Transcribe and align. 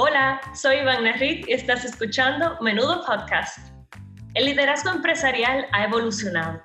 Hola, 0.00 0.40
soy 0.54 0.76
Iván 0.76 1.02
Narrit 1.02 1.48
y 1.48 1.54
estás 1.54 1.84
escuchando 1.84 2.56
Menudo 2.60 3.04
Podcast. 3.04 3.58
El 4.34 4.44
liderazgo 4.44 4.90
empresarial 4.90 5.66
ha 5.72 5.86
evolucionado, 5.86 6.62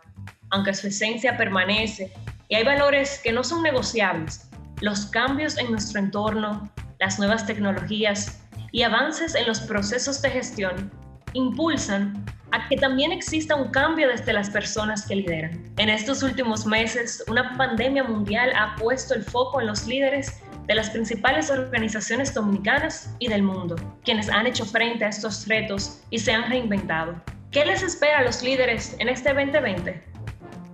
aunque 0.52 0.76
su 0.76 0.86
esencia 0.86 1.36
permanece 1.36 2.14
y 2.48 2.54
hay 2.54 2.64
valores 2.64 3.20
que 3.24 3.32
no 3.32 3.44
son 3.44 3.64
negociables. 3.64 4.52
Los 4.82 5.08
cambios 5.08 5.58
en 5.58 5.72
nuestro 5.72 6.00
entorno, 6.00 6.72
las 7.00 7.18
nuevas 7.18 7.48
tecnologías 7.48 8.40
y 8.72 8.84
avances 8.84 9.34
en 9.34 9.48
los 9.48 9.62
procesos 9.62 10.22
de 10.22 10.30
gestión 10.30 10.92
impulsan 11.34 12.24
a 12.52 12.70
que 12.70 12.78
también 12.78 13.12
exista 13.12 13.56
un 13.56 13.72
cambio 13.72 14.10
desde 14.10 14.32
las 14.32 14.52
personas 14.52 15.08
que 15.08 15.16
lideran. 15.16 15.74
En 15.78 15.90
estos 15.90 16.22
últimos 16.22 16.68
meses, 16.68 17.24
una 17.28 17.58
pandemia 17.58 18.04
mundial 18.04 18.54
ha 18.56 18.76
puesto 18.76 19.16
el 19.16 19.24
foco 19.24 19.60
en 19.60 19.66
los 19.66 19.88
líderes 19.88 20.43
de 20.68 20.76
las 20.76 20.90
principales 20.90 21.50
organizaciones 21.50 22.34
dominicanas 22.34 23.14
y 23.20 23.28
del 23.28 23.44
mundo, 23.44 23.76
quienes 24.04 24.30
han 24.30 24.48
hecho 24.48 24.66
frente 24.66 25.06
a 25.06 25.10
estos 25.10 25.48
retos 25.48 26.02
y 26.10 26.20
se 26.20 26.32
han 26.32 26.50
reinventado. 26.50 27.16
¿Qué 27.52 27.66
les 27.66 27.84
espera 27.84 28.20
a 28.20 28.24
los 28.24 28.42
líderes 28.42 28.96
en 29.00 29.10
este 29.10 29.34
2020? 29.34 30.04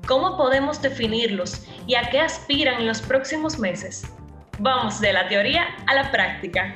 ¿Cómo 0.07 0.38
podemos 0.38 0.81
definirlos 0.81 1.66
y 1.88 1.95
a 1.95 2.09
qué 2.09 2.20
aspiran 2.20 2.81
en 2.81 2.88
los 2.88 3.02
próximos 3.02 3.59
meses? 3.59 4.03
Vamos 4.59 4.99
de 4.99 5.13
la 5.13 5.27
teoría 5.27 5.67
a 5.88 5.95
la 5.95 6.11
práctica. 6.11 6.75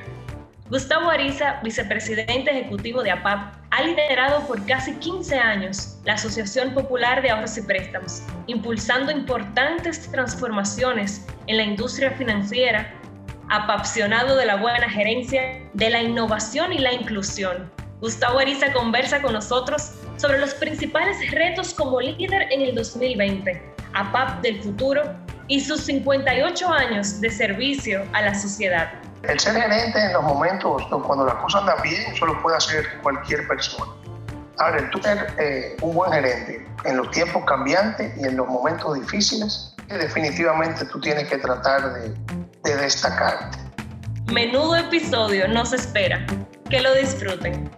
Gustavo 0.70 1.10
Ariza, 1.10 1.60
vicepresidente 1.62 2.50
ejecutivo 2.50 3.02
de 3.02 3.10
APAP, 3.10 3.54
ha 3.70 3.82
liderado 3.82 4.46
por 4.46 4.64
casi 4.66 4.94
15 4.94 5.36
años 5.36 5.98
la 6.04 6.14
Asociación 6.14 6.72
Popular 6.72 7.22
de 7.22 7.30
Ahorros 7.30 7.58
y 7.58 7.62
Préstamos, 7.62 8.22
impulsando 8.46 9.12
importantes 9.12 10.10
transformaciones 10.10 11.26
en 11.46 11.58
la 11.58 11.64
industria 11.64 12.12
financiera 12.12 12.94
apasionado 13.50 14.36
de 14.36 14.46
la 14.46 14.56
buena 14.56 14.88
gerencia, 14.88 15.60
de 15.74 15.90
la 15.90 16.02
innovación 16.02 16.72
y 16.72 16.78
la 16.78 16.92
inclusión. 16.92 17.70
Gustavo 18.00 18.38
Ariza 18.38 18.72
conversa 18.72 19.22
con 19.22 19.32
nosotros 19.32 19.92
sobre 20.16 20.38
los 20.38 20.54
principales 20.54 21.30
retos 21.30 21.74
como 21.74 22.00
líder 22.00 22.52
en 22.52 22.62
el 22.62 22.74
2020, 22.74 23.62
APAP 23.94 24.42
del 24.42 24.62
futuro 24.62 25.02
y 25.48 25.60
sus 25.60 25.80
58 25.82 26.68
años 26.68 27.20
de 27.20 27.30
servicio 27.30 28.04
a 28.12 28.22
la 28.22 28.34
sociedad. 28.34 28.92
El 29.22 29.40
ser 29.40 29.54
gerente 29.54 29.98
en 29.98 30.12
los 30.12 30.22
momentos 30.22 30.82
cuando 31.06 31.24
las 31.24 31.36
cosas 31.36 31.62
andan 31.62 31.80
bien, 31.82 32.02
eso 32.12 32.26
lo 32.26 32.40
puede 32.42 32.56
hacer 32.56 32.86
cualquier 33.02 33.46
persona. 33.48 33.90
Ahora, 34.58 34.78
el 34.78 34.90
tú 34.90 35.02
ser 35.02 35.26
eh, 35.38 35.76
un 35.80 35.94
buen 35.94 36.12
gerente 36.12 36.66
en 36.84 36.96
los 36.96 37.10
tiempos 37.10 37.44
cambiantes 37.44 38.16
y 38.18 38.24
en 38.24 38.36
los 38.36 38.46
momentos 38.46 38.94
difíciles, 39.00 39.74
definitivamente 39.88 40.84
tú 40.86 41.00
tienes 41.00 41.28
que 41.28 41.38
tratar 41.38 41.94
de 41.94 42.14
de 42.64 42.76
destacarte. 42.76 43.58
Menudo 44.32 44.76
episodio 44.76 45.46
nos 45.46 45.72
espera. 45.72 46.26
Que 46.70 46.80
lo 46.80 46.94
disfruten. 46.94 47.70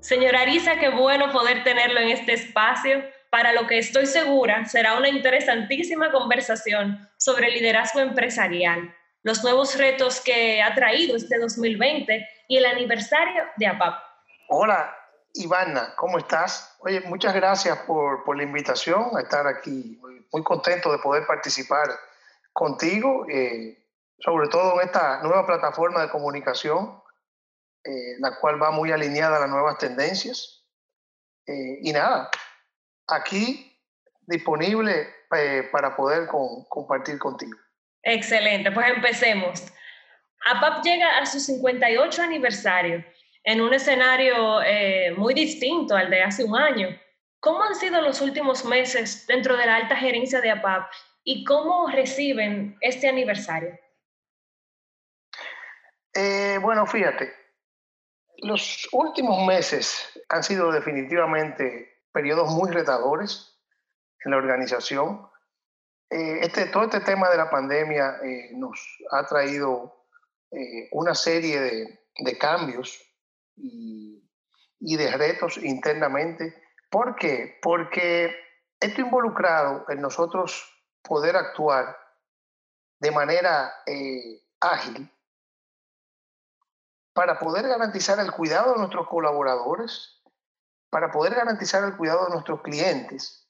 Señora 0.00 0.42
Arisa, 0.42 0.78
qué 0.78 0.90
bueno 0.90 1.32
poder 1.32 1.64
tenerlo 1.64 1.98
en 2.00 2.10
este 2.10 2.34
espacio 2.34 3.02
para 3.30 3.52
lo 3.52 3.66
que 3.66 3.78
estoy 3.78 4.06
segura 4.06 4.66
será 4.66 4.96
una 4.96 5.08
interesantísima 5.08 6.12
conversación 6.12 7.08
sobre 7.16 7.50
liderazgo 7.50 8.00
empresarial, 8.00 8.94
los 9.24 9.42
nuevos 9.42 9.76
retos 9.76 10.20
que 10.20 10.62
ha 10.62 10.74
traído 10.74 11.16
este 11.16 11.38
2020 11.38 12.28
y 12.46 12.56
el 12.56 12.66
aniversario 12.66 13.44
de 13.56 13.66
APAP. 13.66 13.94
Hola, 14.48 14.94
Ivana, 15.36 15.94
¿cómo 15.96 16.18
estás? 16.18 16.76
Oye, 16.80 17.00
muchas 17.02 17.34
gracias 17.34 17.78
por, 17.80 18.24
por 18.24 18.36
la 18.36 18.42
invitación 18.42 19.16
a 19.16 19.20
estar 19.20 19.46
aquí 19.46 20.00
muy 20.32 20.42
contento 20.42 20.92
de 20.92 20.98
poder 20.98 21.26
participar 21.26 21.88
contigo, 22.52 23.26
eh, 23.28 23.86
sobre 24.18 24.48
todo 24.48 24.80
en 24.80 24.86
esta 24.86 25.22
nueva 25.22 25.46
plataforma 25.46 26.02
de 26.02 26.08
comunicación, 26.08 27.02
eh, 27.84 28.16
la 28.18 28.38
cual 28.40 28.60
va 28.62 28.70
muy 28.70 28.90
alineada 28.92 29.36
a 29.36 29.40
las 29.40 29.50
nuevas 29.50 29.78
tendencias. 29.78 30.64
Eh, 31.46 31.78
y 31.82 31.92
nada, 31.92 32.30
aquí 33.06 33.78
disponible 34.22 35.14
para 35.70 35.96
poder 35.96 36.28
compartir 36.68 37.18
contigo. 37.18 37.58
Excelente, 38.02 38.70
pues 38.72 38.86
empecemos. 38.88 39.66
APAP 40.46 40.82
llega 40.82 41.18
a 41.18 41.26
su 41.26 41.40
58 41.40 42.22
aniversario 42.22 43.04
en 43.46 43.62
un 43.62 43.72
escenario 43.72 44.60
muy 45.16 45.32
distinto 45.32 45.96
al 45.96 46.10
de 46.10 46.22
hace 46.22 46.44
un 46.44 46.56
año. 46.58 46.88
¿Cómo 47.40 47.62
han 47.62 47.76
sido 47.76 48.02
los 48.02 48.20
últimos 48.20 48.64
meses 48.64 49.26
dentro 49.26 49.56
de 49.56 49.66
la 49.66 49.76
alta 49.76 49.96
gerencia 49.96 50.40
de 50.40 50.50
APAP 50.50 50.90
y 51.22 51.44
cómo 51.44 51.88
reciben 51.88 52.76
este 52.80 53.08
aniversario? 53.08 53.78
Eh, 56.12 56.58
bueno, 56.62 56.86
fíjate, 56.86 57.32
los 58.38 58.88
últimos 58.92 59.46
meses 59.46 60.18
han 60.28 60.42
sido 60.42 60.72
definitivamente 60.72 62.00
periodos 62.10 62.50
muy 62.50 62.70
retadores 62.70 63.60
en 64.24 64.30
la 64.30 64.38
organización. 64.38 65.28
Eh, 66.10 66.38
este, 66.40 66.66
todo 66.66 66.84
este 66.84 67.00
tema 67.00 67.28
de 67.28 67.36
la 67.36 67.50
pandemia 67.50 68.16
eh, 68.24 68.50
nos 68.54 68.80
ha 69.12 69.26
traído 69.26 69.94
una 70.92 71.14
serie 71.14 71.60
de, 71.60 72.38
cambios 72.38 73.05
y, 73.56 74.22
y, 74.78 74.96
de 74.96 75.16
retos 75.16 75.58
internamente 75.58 76.54
¿Por 76.90 77.16
qué? 77.16 77.58
Porque 77.62 78.34
esto 78.80 79.00
involucrado 79.00 79.84
en 79.88 80.00
nosotros 80.00 80.72
poder 81.02 81.36
actuar 81.36 81.96
de 83.00 83.10
manera 83.10 83.72
eh, 83.86 84.42
ágil 84.60 85.10
para 87.12 87.38
poder 87.38 87.66
garantizar 87.66 88.18
el 88.20 88.32
cuidado 88.32 88.72
de 88.72 88.78
nuestros 88.78 89.08
colaboradores, 89.08 90.22
para 90.90 91.10
poder 91.10 91.34
garantizar 91.34 91.82
el 91.84 91.96
cuidado 91.96 92.26
de 92.26 92.32
nuestros 92.32 92.62
clientes 92.62 93.48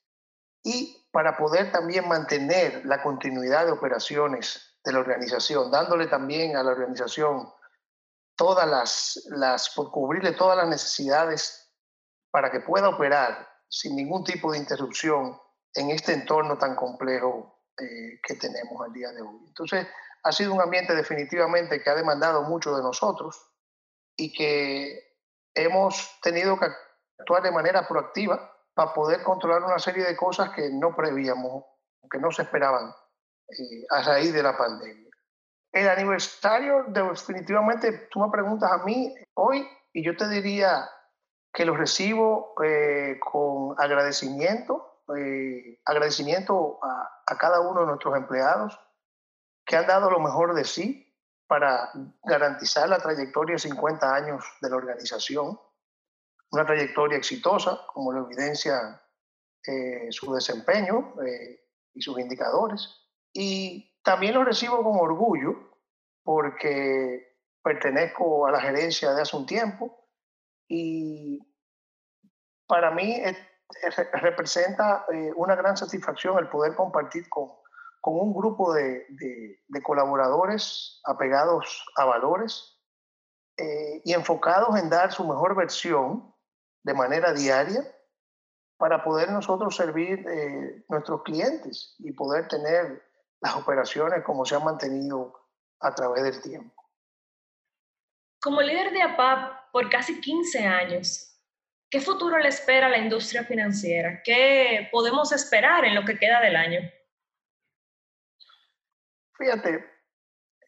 y 0.62 1.06
para 1.12 1.37
poder 1.37 1.73
también 1.73 2.09
mantener 2.09 2.84
la 2.84 3.03
continuidad 3.03 3.67
de 3.67 3.73
operaciones 3.73 4.78
de 4.84 4.93
la 4.93 5.00
organización, 5.00 5.71
dándole 5.71 6.06
también 6.06 6.56
a 6.56 6.62
la 6.62 6.73
organización 6.73 7.49
todas 8.36 9.24
las, 9.26 9.70
por 9.74 9.91
cubrirle 9.91 10.32
todas 10.32 10.56
las 10.56 10.69
necesidades 10.69 11.72
para 12.30 12.50
que 12.50 12.60
pueda 12.60 12.88
operar 12.88 13.48
sin 13.69 13.97
ningún 13.97 14.24
tipo 14.24 14.52
de 14.52 14.58
interrupción 14.58 15.41
en 15.74 15.91
este 15.91 16.12
entorno 16.12 16.58
tan 16.58 16.76
complejo 16.76 17.62
eh, 17.78 18.20
que 18.22 18.34
tenemos 18.34 18.80
al 18.84 18.92
día 18.92 19.10
de 19.10 19.22
hoy. 19.22 19.41
Entonces, 19.46 19.86
ha 20.22 20.32
sido 20.32 20.52
un 20.52 20.60
ambiente 20.60 20.94
definitivamente 20.94 21.82
que 21.82 21.91
ha 21.91 21.94
demandado 21.94 22.42
mucho 22.42 22.75
de 22.76 22.82
nosotros 22.82 23.52
y 24.16 24.32
que 24.32 25.16
hemos 25.54 26.19
tenido 26.20 26.58
que 26.58 26.66
actuar 27.19 27.42
de 27.42 27.50
manera 27.50 27.86
proactiva 27.88 28.52
para 28.75 28.92
poder 28.92 29.22
controlar 29.22 29.62
una 29.62 29.78
serie 29.78 30.04
de 30.04 30.16
cosas 30.16 30.50
que 30.50 30.69
no 30.70 30.94
prevíamos, 30.94 31.64
que 32.10 32.19
no 32.19 32.30
se 32.30 32.42
esperaban 32.42 32.94
eh, 33.48 33.86
a 33.91 34.02
raíz 34.02 34.32
de 34.32 34.42
la 34.42 34.56
pandemia. 34.56 35.06
El 35.76 35.91
aniversario, 35.91 36.87
definitivamente, 36.88 38.09
tú 38.10 38.20
me 38.20 38.31
preguntas 38.31 38.72
a 38.72 38.82
mí 38.84 39.14
hoy 39.34 39.69
y 39.92 40.03
yo 40.03 40.16
te 40.16 40.26
diría 40.26 40.88
que 41.53 41.66
los 41.66 41.76
recibo 41.76 42.54
eh, 42.64 43.20
con 43.20 43.78
agradecimiento, 43.78 45.03
eh, 45.14 45.78
agradecimiento 45.84 46.78
a, 46.82 47.20
a, 47.26 47.37
cada 47.37 47.60
uno 47.60 47.82
de 47.82 47.88
nuestros 47.88 48.16
empleados 48.16 48.81
que 49.66 49.76
han 49.76 49.87
dado 49.87 50.10
lo 50.10 50.19
mejor 50.19 50.54
de 50.54 50.64
sí 50.64 51.14
para 51.47 51.91
garantizar 52.25 52.88
la 52.88 52.98
trayectoria 52.98 53.56
de 53.56 53.58
50 53.58 54.14
años 54.14 54.47
de 54.62 54.70
la 54.70 54.76
organización, 54.76 55.60
una 56.53 56.64
trayectoria 56.64 57.19
exitosa, 57.19 57.82
como 57.93 58.12
lo 58.12 58.25
evidencia 58.25 59.03
eh, 59.67 60.08
su 60.11 60.32
desempeño 60.32 61.12
y 61.93 62.00
sus 62.00 62.19
indicadores. 62.19 62.88
Y 63.34 63.95
también 64.06 64.35
lo 64.35 64.44
recibo 64.44 64.85
con 64.85 65.00
orgullo 65.00 65.56
porque 66.23 67.41
pertenezco 67.61 68.47
a 68.47 68.53
la 68.53 68.61
gerencia 68.61 69.12
de 69.12 69.23
hace 69.23 69.37
un 69.37 69.47
tiempo 69.47 70.08
y 70.69 71.41
para 72.69 72.93
mí 72.93 73.20
representa 74.12 75.06
eh, 75.12 75.32
una 75.35 75.56
gran 75.56 75.76
satisfacción 75.76 76.38
el 76.38 76.49
poder 76.49 76.76
compartir 76.76 77.29
con, 77.29 77.50
con 78.00 78.14
un 78.14 78.32
grupo 78.32 78.73
de, 78.73 79.06
de, 79.08 79.82
colaboradores 79.82 81.00
apegados 81.05 81.85
a 81.97 82.05
valores 82.05 82.79
eh, 83.56 84.02
y 84.05 84.12
enfocados 84.12 84.79
en 84.79 84.88
dar 84.88 85.11
su 85.11 85.26
mejor 85.26 85.56
versión 85.56 86.32
de 86.85 86.94
manera 86.94 87.32
diaria 87.32 87.82
para 88.76 89.02
poder 89.02 89.32
nosotros 89.32 89.75
servir 89.75 90.25
eh, 90.29 90.85
nuestros 90.88 91.25
clientes 91.25 91.97
y 91.99 92.12
poder 92.12 92.47
tener 92.47 93.02
las 93.41 93.56
operaciones 93.56 94.25
como 94.25 94.44
se 94.44 94.56
han 94.56 94.65
mantenido 94.65 95.47
a 95.81 95.94
través 95.94 96.23
del 96.25 96.43
tiempo. 96.43 96.75
Como 98.41 98.61
líder 98.61 98.93
de 98.93 99.03
APAP 99.03 99.73
por 99.73 99.91
casi 99.91 100.21
15 100.21 100.67
años, 100.67 101.41
¿qué 101.91 102.00
futuro 102.00 102.38
le 102.38 102.49
espera 102.49 102.87
a 102.87 102.91
la 102.91 102.99
industria 102.99 103.44
financiera? 103.44 104.23
¿Qué 104.25 104.88
podemos 104.93 105.33
esperar 105.33 105.85
en 105.85 105.94
lo 105.94 106.05
que 106.05 106.19
queda 106.19 106.41
del 106.41 106.56
año? 106.56 106.81
Fíjate, 109.38 109.85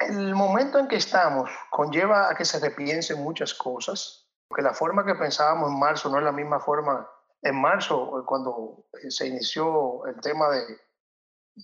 El 0.01 0.35
momento 0.35 0.79
en 0.79 0.87
que 0.87 0.97
estamos 0.97 1.51
conlleva 1.71 2.31
a 2.31 2.35
que 2.37 2.45
se 2.45 2.61
repiensen 2.61 3.23
muchas 3.23 3.53
cosas, 3.55 4.31
porque 4.49 4.63
la 4.63 4.75
forma 4.75 5.05
que 5.05 5.15
pensábamos 5.15 5.71
en 5.71 5.79
marzo 5.79 6.09
no 6.09 6.19
es 6.19 6.25
la 6.25 6.33
misma 6.33 6.61
forma 6.61 7.09
en 7.43 7.61
marzo, 7.61 8.25
cuando 8.27 8.87
eh, 8.93 9.11
se 9.11 9.27
inició 9.27 10.07
el 10.07 10.21
tema 10.21 10.51
de, 10.51 10.63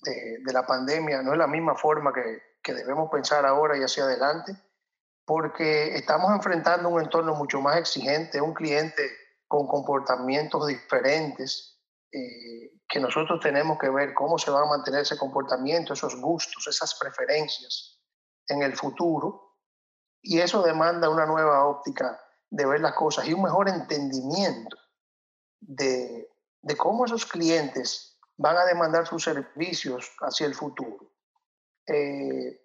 de, 0.02 0.52
la 0.52 0.66
pandemia, 0.66 1.22
no 1.22 1.32
es 1.32 1.38
la 1.38 1.46
misma 1.46 1.74
forma 1.76 2.12
que, 2.12 2.42
que 2.62 2.74
debemos 2.74 3.10
pensar 3.10 3.44
ahora 3.46 3.76
y 3.76 3.82
hacia 3.82 4.04
adelante, 4.04 4.52
porque 5.24 5.94
estamos 5.94 6.32
enfrentando 6.32 6.88
un 6.88 7.02
entorno 7.02 7.34
mucho 7.34 7.60
más 7.60 7.78
exigente, 7.78 8.40
un 8.40 8.54
cliente 8.54 9.02
con 9.46 9.66
comportamientos 9.66 10.66
diferentes, 10.66 11.80
eh, 12.12 12.72
que 12.88 13.00
nosotros 13.00 13.40
tenemos 13.40 13.78
que 13.78 13.88
ver 13.88 14.14
cómo 14.14 14.38
se 14.38 14.50
va 14.50 14.62
a 14.62 14.66
mantener 14.66 15.00
ese 15.00 15.18
comportamiento, 15.18 15.94
esos 15.94 16.20
gustos, 16.20 16.66
esas 16.66 16.94
preferencias 16.98 18.00
en 18.48 18.62
el 18.62 18.76
futuro. 18.76 19.56
Y 20.22 20.40
eso 20.40 20.62
demanda 20.62 21.08
una 21.08 21.26
nueva 21.26 21.66
óptica 21.66 22.20
de 22.50 22.66
ver 22.66 22.80
las 22.80 22.94
cosas 22.94 23.26
y 23.26 23.34
un 23.34 23.42
mejor 23.42 23.68
entendimiento 23.68 24.76
de, 25.60 26.28
de 26.62 26.76
cómo 26.76 27.04
esos 27.04 27.26
clientes 27.26 28.13
van 28.36 28.56
a 28.56 28.64
demandar 28.64 29.06
sus 29.06 29.22
servicios 29.22 30.10
hacia 30.20 30.46
el 30.46 30.54
futuro. 30.54 31.12
Eh, 31.86 32.60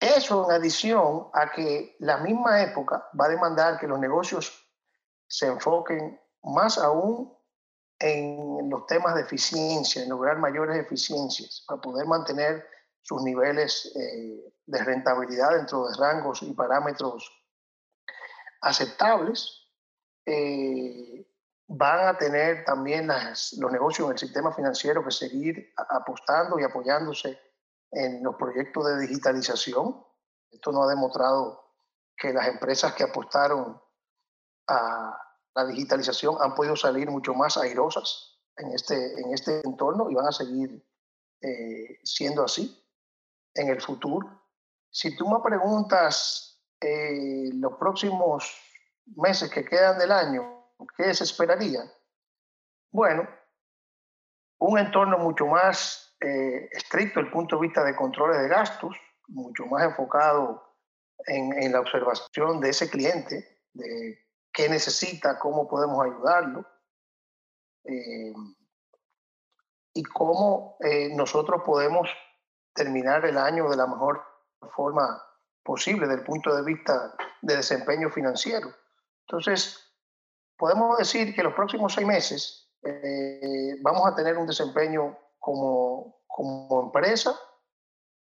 eso 0.00 0.44
en 0.44 0.56
adición 0.56 1.28
a 1.32 1.50
que 1.50 1.96
la 2.00 2.18
misma 2.18 2.62
época 2.62 3.08
va 3.18 3.26
a 3.26 3.30
demandar 3.30 3.78
que 3.78 3.86
los 3.86 3.98
negocios 3.98 4.68
se 5.26 5.46
enfoquen 5.46 6.20
más 6.42 6.78
aún 6.78 7.34
en 7.98 8.68
los 8.68 8.86
temas 8.86 9.14
de 9.14 9.22
eficiencia, 9.22 10.02
en 10.02 10.10
lograr 10.10 10.38
mayores 10.38 10.76
eficiencias 10.76 11.64
para 11.66 11.80
poder 11.80 12.06
mantener 12.06 12.66
sus 13.00 13.22
niveles 13.22 13.92
eh, 13.96 14.54
de 14.66 14.84
rentabilidad 14.84 15.56
dentro 15.56 15.86
de 15.88 15.96
rangos 15.96 16.42
y 16.42 16.52
parámetros 16.52 17.30
aceptables. 18.60 19.68
Eh, 20.26 21.26
van 21.76 22.08
a 22.08 22.18
tener 22.18 22.64
también 22.64 23.08
los 23.08 23.72
negocios 23.72 24.06
en 24.06 24.12
el 24.12 24.18
sistema 24.18 24.52
financiero 24.52 25.04
que 25.04 25.10
seguir 25.10 25.72
apostando 25.76 26.58
y 26.58 26.64
apoyándose 26.64 27.38
en 27.90 28.22
los 28.22 28.36
proyectos 28.36 28.86
de 28.86 29.06
digitalización. 29.06 30.04
Esto 30.50 30.72
nos 30.72 30.84
ha 30.84 30.90
demostrado 30.90 31.74
que 32.16 32.32
las 32.32 32.46
empresas 32.46 32.94
que 32.94 33.04
apostaron 33.04 33.80
a 34.68 35.18
la 35.54 35.66
digitalización 35.66 36.36
han 36.40 36.54
podido 36.54 36.76
salir 36.76 37.10
mucho 37.10 37.34
más 37.34 37.56
airosas 37.56 38.40
en 38.56 38.72
este, 38.72 39.20
en 39.20 39.32
este 39.32 39.60
entorno 39.64 40.10
y 40.10 40.14
van 40.14 40.26
a 40.26 40.32
seguir 40.32 40.84
eh, 41.40 41.98
siendo 42.04 42.44
así 42.44 42.82
en 43.54 43.68
el 43.68 43.80
futuro. 43.80 44.42
Si 44.90 45.16
tú 45.16 45.28
me 45.28 45.40
preguntas 45.40 46.62
eh, 46.80 47.50
los 47.54 47.74
próximos 47.78 48.56
meses 49.16 49.50
que 49.50 49.64
quedan 49.64 49.98
del 49.98 50.12
año, 50.12 50.53
¿qué 50.96 51.14
se 51.14 51.24
esperaría? 51.24 51.80
Bueno, 52.90 53.28
un 54.58 54.78
entorno 54.78 55.18
mucho 55.18 55.46
más 55.46 56.16
eh, 56.20 56.68
estricto 56.72 57.20
desde 57.20 57.28
el 57.28 57.32
punto 57.32 57.56
de 57.56 57.62
vista 57.62 57.84
de 57.84 57.96
controles 57.96 58.40
de 58.40 58.48
gastos, 58.48 58.96
mucho 59.28 59.66
más 59.66 59.84
enfocado 59.84 60.62
en, 61.26 61.52
en 61.62 61.72
la 61.72 61.80
observación 61.80 62.60
de 62.60 62.70
ese 62.70 62.88
cliente, 62.88 63.60
de 63.72 64.18
qué 64.52 64.68
necesita, 64.68 65.38
cómo 65.38 65.68
podemos 65.68 66.04
ayudarlo 66.04 66.64
eh, 67.84 68.32
y 69.92 70.02
cómo 70.04 70.76
eh, 70.80 71.14
nosotros 71.14 71.62
podemos 71.64 72.08
terminar 72.74 73.24
el 73.26 73.36
año 73.38 73.68
de 73.68 73.76
la 73.76 73.86
mejor 73.86 74.24
forma 74.74 75.22
posible 75.62 76.06
desde 76.06 76.20
el 76.20 76.26
punto 76.26 76.54
de 76.54 76.62
vista 76.62 77.14
de 77.42 77.56
desempeño 77.56 78.10
financiero. 78.10 78.74
Entonces, 79.26 79.93
podemos 80.56 80.98
decir 80.98 81.34
que 81.34 81.42
los 81.42 81.54
próximos 81.54 81.94
seis 81.94 82.06
meses 82.06 82.70
eh, 82.84 83.76
vamos 83.82 84.06
a 84.06 84.14
tener 84.14 84.36
un 84.36 84.46
desempeño 84.46 85.16
como, 85.38 86.20
como 86.26 86.84
empresa 86.84 87.34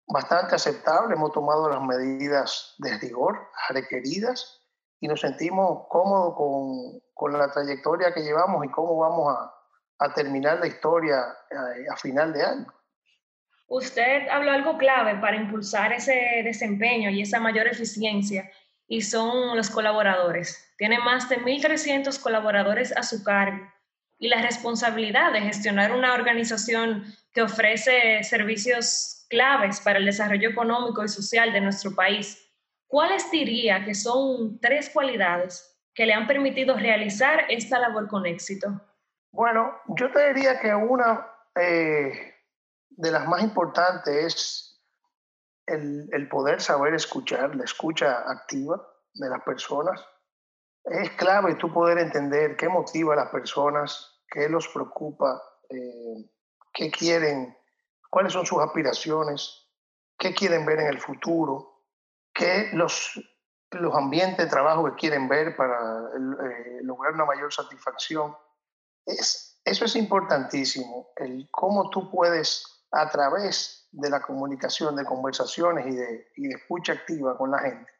bastante 0.07 0.55
aceptable. 0.55 1.15
Hemos 1.15 1.33
tomado 1.33 1.69
las 1.69 1.83
medidas 1.83 2.75
de 2.79 2.99
rigor 2.99 3.49
requeridas 3.71 4.61
y 5.01 5.09
nos 5.09 5.21
sentimos 5.21 5.87
cómodos 5.89 6.35
con, 6.37 7.01
con 7.15 7.39
la 7.39 7.51
trayectoria 7.51 8.13
que 8.15 8.23
llevamos 8.23 8.65
y 8.65 8.71
cómo 8.71 8.97
vamos 8.99 9.35
a, 9.37 9.55
a 9.99 10.15
terminar 10.15 10.61
la 10.61 10.67
historia 10.67 11.19
a, 11.19 11.79
eh, 11.79 11.87
a 11.91 11.97
final 11.97 12.33
de 12.33 12.43
año. 12.45 12.67
Usted 13.69 14.29
habló 14.29 14.53
algo 14.53 14.77
clave 14.77 15.19
para 15.19 15.37
impulsar 15.37 15.93
ese 15.93 16.43
desempeño 16.45 17.09
y 17.09 17.23
esa 17.23 17.41
mayor 17.41 17.67
eficiencia 17.67 18.51
y 18.93 19.01
son 19.01 19.57
los 19.57 19.71
colaboradores. 19.71 20.71
Tiene 20.77 20.99
más 20.99 21.27
de 21.31 21.39
1.300 21.39 22.21
colaboradores 22.21 22.95
a 22.95 23.03
su 23.03 23.25
cargo 23.25 23.67
y 24.19 24.29
la 24.29 24.43
responsabilidad 24.43 25.33
de 25.33 25.41
gestionar 25.41 25.93
una 25.93 26.13
organización 26.13 27.07
que 27.33 27.41
ofrece 27.41 28.23
servicios 28.23 29.25
claves 29.31 29.81
para 29.81 29.99
el 29.99 30.05
desarrollo 30.05 30.51
económico 30.51 31.03
y 31.03 31.09
social 31.09 31.55
de 31.55 31.63
nuestro 31.63 31.95
país 31.95 32.39
¿cuáles 32.87 33.31
diría 33.31 33.83
que 33.83 33.95
son 33.95 34.61
tres 34.61 34.91
cualidades 34.91 35.75
que 35.95 36.05
le 36.05 36.13
han 36.13 36.27
permitido 36.27 36.77
realizar 36.77 37.47
esta 37.49 37.79
labor 37.79 38.09
con 38.09 38.27
éxito? 38.27 38.79
Bueno, 39.31 39.73
yo 39.97 40.13
te 40.13 40.35
diría 40.35 40.61
que 40.61 40.75
una 40.75 41.27
eh, 41.59 42.35
de 42.91 43.11
las 43.11 43.27
más 43.27 43.43
importantes 43.43 44.15
es 44.27 44.72
el, 45.67 46.09
el, 46.13 46.29
poder 46.29 46.61
saber 46.61 46.95
escuchar, 46.95 47.55
la 47.55 47.65
escucha 47.65 48.31
activa 48.31 48.81
de 49.15 49.29
las 49.29 49.43
personas. 49.43 50.05
Es 50.85 51.11
clave 51.13 51.55
tú 51.55 51.73
poder 51.73 51.99
entender 51.99 52.57
qué 52.57 52.69
motiva 52.69 53.15
a 53.15 53.17
las 53.17 53.31
personas, 53.31 54.21
qué 54.29 54.49
los 54.49 54.69
preocupa, 54.69 55.41
eh, 55.69 56.31
qué 56.73 56.91
quieren, 56.91 57.57
cuáles 58.11 58.33
son 58.33 58.47
sus 58.47 58.61
aspiraciones, 58.61 59.69
qué 60.19 60.35
quieren 60.35 60.67
ver 60.67 60.81
en 60.81 60.87
el 60.87 61.01
futuro 61.01 61.85
que 62.35 62.71
los, 62.73 63.21
los 63.71 63.95
ambientes 63.95 64.39
de 64.39 64.47
trabajo 64.47 64.85
que 64.87 64.95
quieren 64.95 65.29
ver 65.29 65.55
para 65.55 66.09
eh, 66.15 66.81
lograr 66.83 67.13
una 67.13 67.27
mayor 67.27 67.53
satisfacción. 67.53 68.37
Es, 69.05 69.61
eso 69.65 69.85
es 69.85 69.95
importantísimo, 69.97 71.11
el 71.17 71.49
cómo 71.51 71.91
tú 71.91 72.11
puedes 72.11 72.65
a 72.91 73.09
través 73.11 73.82
de 73.93 74.11
la 74.11 74.21
comunicación, 74.21 74.97
de 74.97 75.05
conversaciones 75.05 75.87
y 75.87 75.95
de, 75.95 76.33
y 76.37 76.49
de 76.49 76.55
escucha 76.55 76.95
activa 76.95 77.37
con 77.37 77.51
la 77.51 77.59
gente, 77.61 77.91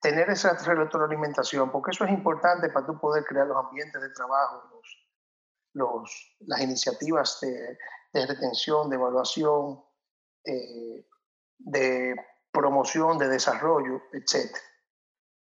tener 0.00 0.30
esa 0.30 0.52
retroalimentación, 0.54 1.72
porque 1.72 1.90
eso 1.90 2.04
es 2.04 2.10
importante 2.10 2.68
para 2.70 2.86
tú 2.86 2.98
poder 2.98 3.24
crear 3.24 3.46
los 3.46 3.56
ambientes 3.56 4.00
de 4.00 4.10
trabajo, 4.10 4.80
los, 5.72 6.36
las 6.40 6.60
iniciativas 6.60 7.38
de, 7.40 7.78
de, 8.12 8.26
retención, 8.26 8.90
de 8.90 8.96
evaluación, 8.96 9.82
eh, 10.44 11.06
de 11.58 12.16
promoción, 12.52 13.18
de 13.18 13.28
desarrollo, 13.28 14.02
etc. 14.12 14.56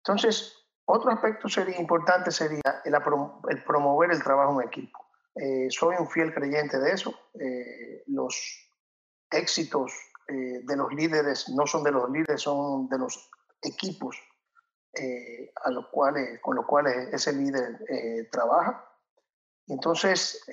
Entonces, 0.04 0.56
otro 0.86 1.12
aspecto 1.12 1.48
sería 1.48 1.80
importante 1.80 2.32
sería 2.32 2.82
el, 2.84 3.64
promover 3.64 4.12
el 4.12 4.24
trabajo 4.24 4.60
en 4.60 4.68
equipo. 4.68 5.00
Eh, 5.36 5.68
soy 5.70 5.96
un 6.00 6.10
fiel 6.10 6.34
creyente 6.34 6.80
de 6.80 6.92
eso. 6.92 7.14
Eh, 7.40 8.04
los 8.08 8.69
éxitos 9.32 9.94
eh, 10.28 10.62
de 10.64 10.76
los 10.76 10.94
líderes 10.94 11.50
no 11.50 11.66
son 11.66 11.84
de 11.84 11.92
los 11.92 12.10
líderes, 12.10 12.42
son 12.42 12.88
de 12.90 12.98
los 12.98 13.30
equipos 13.62 14.18
a 15.64 15.70
los 15.70 15.88
cuales, 15.90 16.42
con 16.42 16.56
los 16.56 16.66
cuales 16.66 17.14
ese 17.14 17.32
líder 17.32 18.28
trabaja. 18.32 18.84
Entonces, 19.68 20.44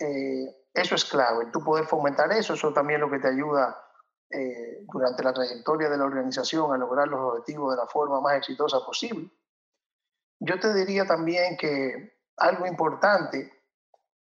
eso 0.73 0.95
es 0.95 1.05
clave, 1.07 1.47
tú 1.53 1.65
poder 1.65 1.87
fomentar 1.87 2.31
eso, 2.31 2.55
eso 2.55 2.73
también 2.73 3.01
es 3.01 3.07
lo 3.07 3.11
que 3.11 3.19
te 3.19 3.29
ayuda 3.29 3.87
eh, 4.29 4.85
durante 4.93 5.23
la 5.23 5.33
trayectoria 5.33 5.89
de 5.89 5.99
la 5.99 6.05
organización 6.05 6.73
a 6.73 6.77
lograr 6.77 7.07
los 7.07 7.21
objetivos 7.21 7.71
de 7.71 7.77
la 7.77 7.87
forma 7.87 8.21
más 8.21 8.37
exitosa 8.37 8.81
posible. 8.85 9.31
Yo 10.41 10.59
te 10.59 10.75
diría 10.75 11.07
también 11.07 11.57
que 11.57 12.19
algo 12.37 12.67
importante 12.67 13.53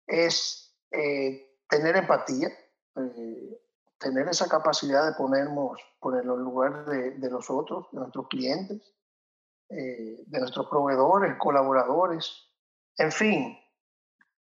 es 0.04 0.76
eh, 0.90 1.56
tener 1.68 1.96
empatía, 1.96 2.48
eh, 2.96 3.62
tener 4.02 4.28
esa 4.28 4.48
capacidad 4.48 5.06
de 5.06 5.14
ponernos, 5.14 5.80
ponernos 6.00 6.38
en 6.38 6.44
lugar 6.44 6.84
de, 6.86 7.12
de 7.12 7.30
los 7.30 7.48
otros, 7.48 7.86
de 7.92 8.00
nuestros 8.00 8.28
clientes, 8.28 8.82
de 9.70 10.38
nuestros 10.38 10.66
proveedores, 10.66 11.36
colaboradores, 11.38 12.30
en 12.98 13.10
fin, 13.10 13.58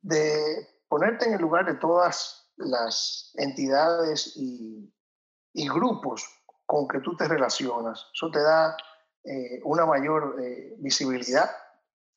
de 0.02 0.68
ponerte 0.90 1.28
en 1.28 1.36
el 1.36 1.42
lugar 1.42 1.66
de 1.66 1.76
todas 1.76 2.52
las 2.58 3.32
entidades 3.36 4.36
y 4.36 4.94
y 5.54 5.70
grupos 5.70 6.28
con 6.66 6.88
que 6.88 7.00
tú 7.00 7.16
te 7.16 7.28
relacionas. 7.28 8.08
Eso 8.14 8.32
te 8.32 8.42
da 8.42 8.76
eh, 9.24 9.62
una 9.64 9.86
mayor 9.86 10.38
eh, 10.42 10.76
visibilidad 10.80 11.50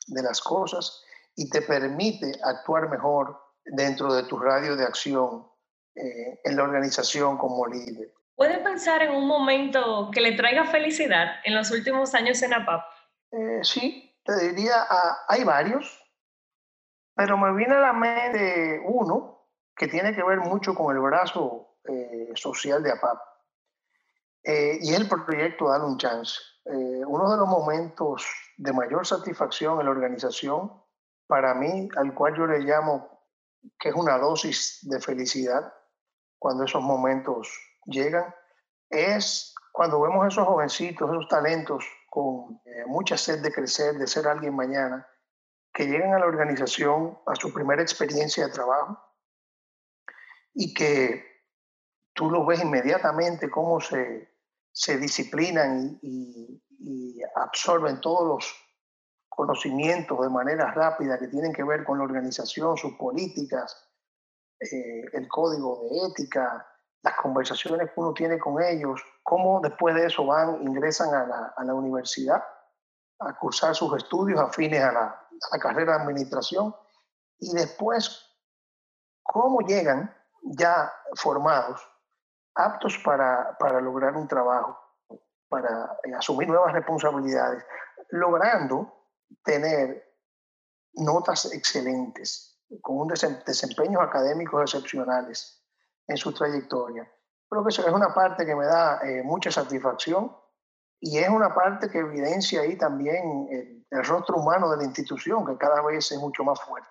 de 0.07 0.23
las 0.23 0.41
cosas 0.41 1.03
y 1.35 1.51
te 1.51 1.63
permite 1.63 2.33
actuar 2.43 2.89
mejor 2.89 3.39
dentro 3.65 4.15
de 4.15 4.23
tu 4.25 4.39
radio 4.39 4.77
de 4.77 4.85
acción 4.85 5.47
eh, 5.97 6.41
en 6.45 6.57
la 6.57 6.63
organización 6.63 7.39
como 7.39 7.67
líder. 7.67 8.13
¿Puede 8.37 8.59
pensar 8.59 9.03
en 9.03 9.13
un 9.13 9.27
momento 9.27 10.11
que 10.13 10.21
le 10.21 10.33
traiga 10.33 10.67
felicidad 10.67 11.37
en 11.45 11.55
los 11.55 11.71
últimos 11.71 12.15
años 12.15 12.43
en 12.43 12.53
APAP? 12.53 12.85
Eh, 13.33 13.61
sí, 13.63 14.15
te 14.23 14.51
diría, 14.51 14.75
ah, 14.89 15.25
hay 15.27 15.43
varios, 15.43 15.99
pero 17.15 17.39
me 17.39 17.57
viene 17.57 17.77
a 17.77 17.81
la 17.81 17.93
mente 17.95 18.83
uno 18.85 19.49
que 19.75 19.89
tiene 19.89 20.15
que 20.15 20.23
ver 20.23 20.41
mucho 20.41 20.75
con 20.75 20.95
el 20.95 21.01
brazo 21.01 21.79
eh, 21.89 22.31
social 22.35 22.83
de 22.83 22.93
APAP. 22.93 23.19
Eh, 24.45 24.79
y 24.83 24.93
el 24.93 25.09
proyecto 25.09 25.71
Dar 25.71 25.81
un 25.81 25.97
Chance. 25.97 26.39
uno 26.67 27.31
de 27.31 27.37
los 27.39 27.49
momentos 27.49 28.27
de 28.59 28.73
mayor 28.73 29.07
satisfacción 29.07 29.81
en 29.81 29.87
la 29.87 29.93
organización, 29.93 30.71
para 31.27 31.55
mí, 31.55 31.89
al 31.97 32.15
cual 32.15 32.37
yo 32.37 32.47
le 32.47 32.59
llamo 32.59 33.17
que 33.79 33.89
es 33.89 33.95
una 33.95 34.19
dosis 34.19 34.81
de 34.83 35.01
felicidad 35.01 35.73
cuando 36.39 36.65
esos 36.65 36.83
momentos 36.83 37.49
llegan, 37.85 38.35
es 38.89 39.55
cuando 39.73 40.01
vemos 40.01 40.27
esos 40.27 40.47
jovencitos, 40.47 41.11
esos 41.11 41.29
talentos 41.29 41.85
con 42.09 42.61
eh, 42.65 42.85
mucha 42.87 43.17
sed 43.17 43.43
de 43.43 43.53
crecer, 43.53 43.95
de 43.95 44.07
ser 44.07 44.27
alguien 44.27 44.55
mañana, 44.55 45.07
que 45.73 45.87
llegan 45.87 46.15
a 46.15 46.19
la 46.19 46.27
organización 46.27 47.19
a 47.27 47.35
su 47.35 47.53
primera 47.53 47.83
experiencia 47.83 48.47
de 48.47 48.53
trabajo 48.53 48.99
y 50.55 50.73
que 50.73 51.25
tú 52.15 52.31
los 52.31 52.47
ves 52.47 52.63
inmediatamente 52.63 53.51
cómo 53.51 53.81
se, 53.81 54.37
se 54.73 54.97
disciplinan 54.97 55.99
y 56.01 56.63
absorben 57.35 58.01
todos 58.01 58.27
los 58.27 58.67
conocimientos 59.37 60.19
de 60.23 60.31
manera 60.31 60.73
rápida 60.73 61.19
que 61.19 61.29
tienen 61.29 61.53
que 61.53 61.63
ver 61.63 61.85
con 61.85 61.99
la 61.99 62.05
organización, 62.05 62.77
sus 62.77 62.95
políticas, 62.95 63.86
eh, 64.61 65.05
el 65.13 65.29
código 65.29 65.83
de 65.83 66.07
ética, 66.09 66.67
las 67.03 67.17
conversaciones 67.17 67.91
que 67.91 68.01
uno 68.01 68.15
tiene 68.15 68.39
con 68.39 68.63
ellos, 68.63 69.03
cómo 69.23 69.61
después 69.61 69.95
de 69.95 70.07
eso 70.07 70.25
van, 70.25 70.63
ingresan 70.63 71.15
a 71.15 71.63
la, 71.65 71.75
universidad 71.75 72.43
a 73.19 73.39
cursar 73.39 73.75
sus 73.75 73.97
estudios 73.97 74.41
afines 74.41 74.83
a 74.83 74.93
la, 74.93 75.23
carrera 75.61 75.97
de 75.97 76.03
administración 76.03 76.75
y 77.39 77.53
después 77.55 78.35
cómo 79.23 79.61
llegan 79.61 80.15
ya 80.43 80.93
formados, 81.15 81.81
aptos 82.55 82.99
para, 83.05 83.57
para 83.59 83.81
lograr 83.81 84.17
un 84.17 84.27
trabajo, 84.27 84.79
para 85.49 85.99
eh, 86.05 86.15
asumir 86.15 86.49
nuevas 86.49 86.73
responsabilidades, 86.73 87.65
logrando 88.11 88.93
tener 89.45 90.03
notas 90.95 91.53
excelentes, 91.53 92.56
con 92.81 92.99
un 92.99 93.09
desempeños 93.09 94.03
académicos 94.03 94.63
excepcionales 94.63 95.63
en 96.07 96.17
su 96.17 96.33
trayectoria. 96.33 97.11
Creo 97.49 97.63
que 97.63 97.69
eso 97.71 97.87
es 97.87 97.93
una 97.93 98.13
parte 98.13 98.45
que 98.45 98.55
me 98.55 98.67
da 98.67 99.01
eh, 99.03 99.23
mucha 99.23 99.51
satisfacción 99.51 100.35
y 101.01 101.19
es 101.19 101.29
una 101.29 101.55
parte 101.55 101.89
que 101.89 101.99
evidencia 101.99 102.63
ahí 102.63 102.77
también 102.77 103.49
el, 103.51 103.87
el, 103.91 104.05
rostro 104.05 104.37
humano 104.37 104.71
de 104.71 104.79
la 104.79 104.85
institución, 104.85 105.47
que 105.47 105.57
cada 105.57 105.83
vez 105.83 106.11
es 106.11 106.19
mucho 106.19 106.43
más 106.43 106.61
fuerte. 106.63 106.89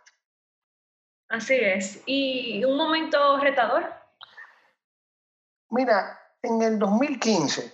Así 1.30 1.56
es. 1.56 2.02
¿Y 2.06 2.64
un 2.64 2.78
momento 2.78 3.38
retador? 3.40 3.84
Mira, 5.72 6.20
en 6.42 6.62
el 6.62 6.80
2015, 6.80 7.74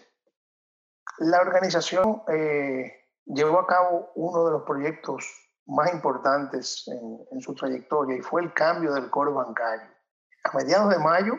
la 1.20 1.42
organización 1.42 2.24
eh, 2.30 3.10
llevó 3.26 3.60
a 3.60 3.68
cabo 3.68 4.12
uno 4.16 4.46
de 4.46 4.52
los 4.52 4.64
proyectos 4.64 5.51
más 5.72 5.94
importantes 5.94 6.86
en, 6.88 7.42
su 7.42 7.56
trayectoria 7.56 8.18
y 8.18 8.22
fue 8.22 8.42
el 8.42 8.54
cambio 8.54 8.94
del 8.94 9.10
core 9.10 9.32
bancario. 9.32 9.90
A 10.44 10.58
mediados 10.58 10.90
de 10.90 11.00
mayo, 11.00 11.34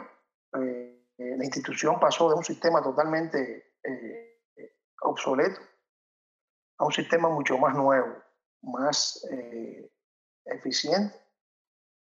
eh, 0.59 1.05
la 1.19 1.45
institución 1.45 2.01
pasó 2.01 2.31
de 2.31 2.37
un 2.37 2.45
sistema 2.45 2.83
totalmente 2.83 3.75
eh, 3.85 4.41
obsoleto 5.03 5.61
a 6.79 6.87
un 6.87 6.93
sistema 6.93 7.29
mucho 7.29 7.59
más 7.59 7.75
nuevo, 7.75 8.17
más 8.62 9.23
eh, 9.31 9.93
eficiente 10.47 11.15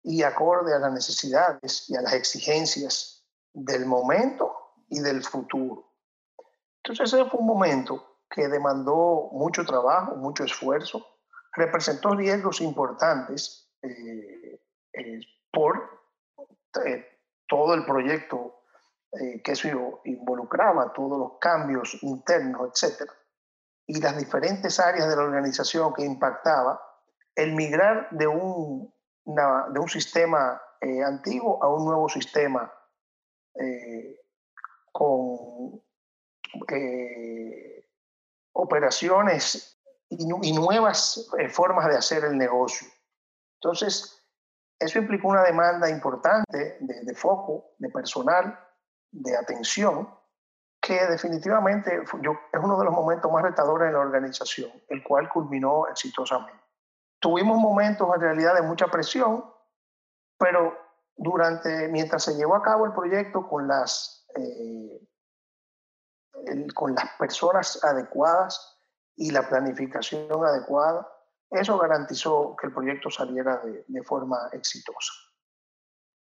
y 0.03 0.23
acorde 0.23 0.73
a 0.73 0.79
las 0.79 0.93
necesidades 0.93 1.89
y 1.89 1.97
a 1.97 2.01
las 2.01 2.13
exigencias 2.13 3.27
del 3.53 3.85
momento 3.85 4.55
y 4.87 5.01
del 5.01 5.21
futuro. 5.23 5.85
Entonces 6.77 7.13
ese 7.13 7.29
fue 7.29 7.41
un 7.41 7.47
momento 7.47 8.19
que 8.29 8.47
demandó 8.47 9.29
mucho 9.33 9.65
trabajo, 9.65 10.15
mucho 10.15 10.45
esfuerzo, 10.45 11.05
representó 11.53 12.15
riesgos 12.15 12.61
importantes 12.61 13.69
eh, 13.81 14.61
eh, 14.93 15.19
por 15.51 16.01
eh, 16.85 17.19
todo 17.47 17.73
el 17.73 17.85
proyecto 17.85 18.57
que 19.43 19.51
eso 19.51 19.99
involucraba, 20.05 20.93
todos 20.93 21.19
los 21.19 21.37
cambios 21.37 22.01
internos, 22.01 22.81
etc. 22.81 23.11
Y 23.85 23.99
las 23.99 24.17
diferentes 24.17 24.79
áreas 24.79 25.09
de 25.09 25.17
la 25.17 25.23
organización 25.23 25.93
que 25.93 26.05
impactaba 26.05 26.81
el 27.35 27.53
migrar 27.53 28.07
de 28.11 28.27
un, 28.27 28.93
de 29.25 29.79
un 29.81 29.89
sistema 29.89 30.61
antiguo 31.05 31.61
a 31.61 31.67
un 31.67 31.83
nuevo 31.83 32.07
sistema 32.07 32.73
con 34.93 35.83
operaciones 38.53 39.80
y, 40.11 40.53
nuevas 40.53 41.29
eh, 41.39 41.49
formas 41.49 41.87
de 41.87 41.97
hacer 41.97 42.25
el 42.25 42.37
negocio. 42.37 42.87
Entonces, 43.61 44.21
eso 44.79 44.99
implicó 44.99 45.29
una 45.29 45.43
demanda 45.43 45.89
importante 45.89 46.77
de, 46.79 47.15
foco, 47.15 47.75
de 47.77 47.89
personal, 47.89 48.59
de 49.11 49.37
atención, 49.37 50.09
que 50.81 51.05
definitivamente 51.07 52.03
yo, 52.21 52.31
es 52.51 52.59
uno 52.61 52.77
de 52.79 52.85
los 52.85 52.93
momentos 52.93 53.31
más 53.31 53.43
retadores 53.43 53.87
en 53.87 53.93
la 53.93 53.99
organización, 53.99 54.71
el 54.89 55.03
cual 55.03 55.29
culminó 55.29 55.87
exitosamente. 55.87 56.59
Tuvimos 57.19 57.59
momentos 57.59 58.09
en 58.15 58.21
realidad 58.21 58.55
de 58.55 58.63
mucha 58.63 58.87
presión, 58.87 59.45
pero 60.37 60.75
durante, 61.15 61.87
mientras 61.89 62.23
se 62.23 62.35
llevó 62.35 62.55
a 62.55 62.63
cabo 62.63 62.85
el 62.87 62.93
proyecto 62.93 63.47
con 63.47 63.67
las 63.67 64.25
eh, 64.35 65.07
con 66.73 66.95
las 66.95 67.05
personas 67.19 67.83
adecuadas 67.83 68.70
y 69.15 69.31
la 69.31 69.47
planificación 69.47 70.45
adecuada, 70.45 71.07
eso 71.49 71.77
garantizó 71.77 72.55
que 72.59 72.67
el 72.67 72.73
proyecto 72.73 73.09
saliera 73.09 73.57
de, 73.57 73.83
de 73.87 74.03
forma 74.03 74.37
exitosa. 74.53 75.13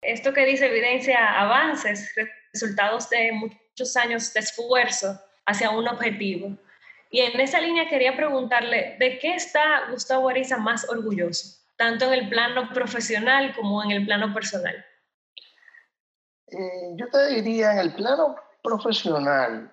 Esto 0.02 0.32
que 0.32 0.46
dice 0.46 0.66
evidencia 0.66 1.40
avances, 1.40 2.12
resultados 2.52 3.08
de 3.10 3.32
muchos 3.32 3.96
años 3.96 4.32
de 4.32 4.40
esfuerzo 4.40 5.20
hacia 5.46 5.70
un 5.70 5.86
objetivo. 5.88 6.56
Y 7.10 7.20
en 7.20 7.38
esa 7.40 7.60
línea 7.60 7.88
quería 7.88 8.16
preguntarle, 8.16 8.96
¿de 8.98 9.18
qué 9.18 9.34
está 9.34 9.90
Gustavo 9.90 10.28
Ariza 10.28 10.56
más 10.58 10.88
orgulloso, 10.88 11.58
tanto 11.76 12.06
en 12.06 12.14
el 12.14 12.28
plano 12.28 12.70
profesional 12.72 13.54
como 13.54 13.82
en 13.82 13.90
el 13.90 14.06
plano 14.06 14.32
personal? 14.32 14.84
Eh, 16.46 16.94
yo 16.96 17.08
te 17.08 17.26
diría, 17.34 17.72
en 17.72 17.78
el 17.78 17.94
plano 17.94 18.36
profesional, 18.62 19.72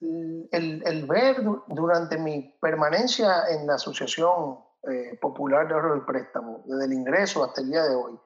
el, 0.00 1.06
ver 1.06 1.42
durante 1.68 2.18
mi 2.18 2.56
permanencia 2.60 3.48
en 3.48 3.66
la 3.66 3.74
Asociación 3.74 4.58
eh, 4.90 5.18
Popular 5.20 5.66
de 5.68 5.74
Ahorro 5.74 5.96
y 5.96 6.00
Préstamo, 6.00 6.62
desde 6.66 6.84
el 6.86 6.92
ingreso 6.92 7.44
hasta 7.44 7.60
el 7.60 7.70
día 7.70 7.84
de 7.84 7.94
hoy, 7.94 8.18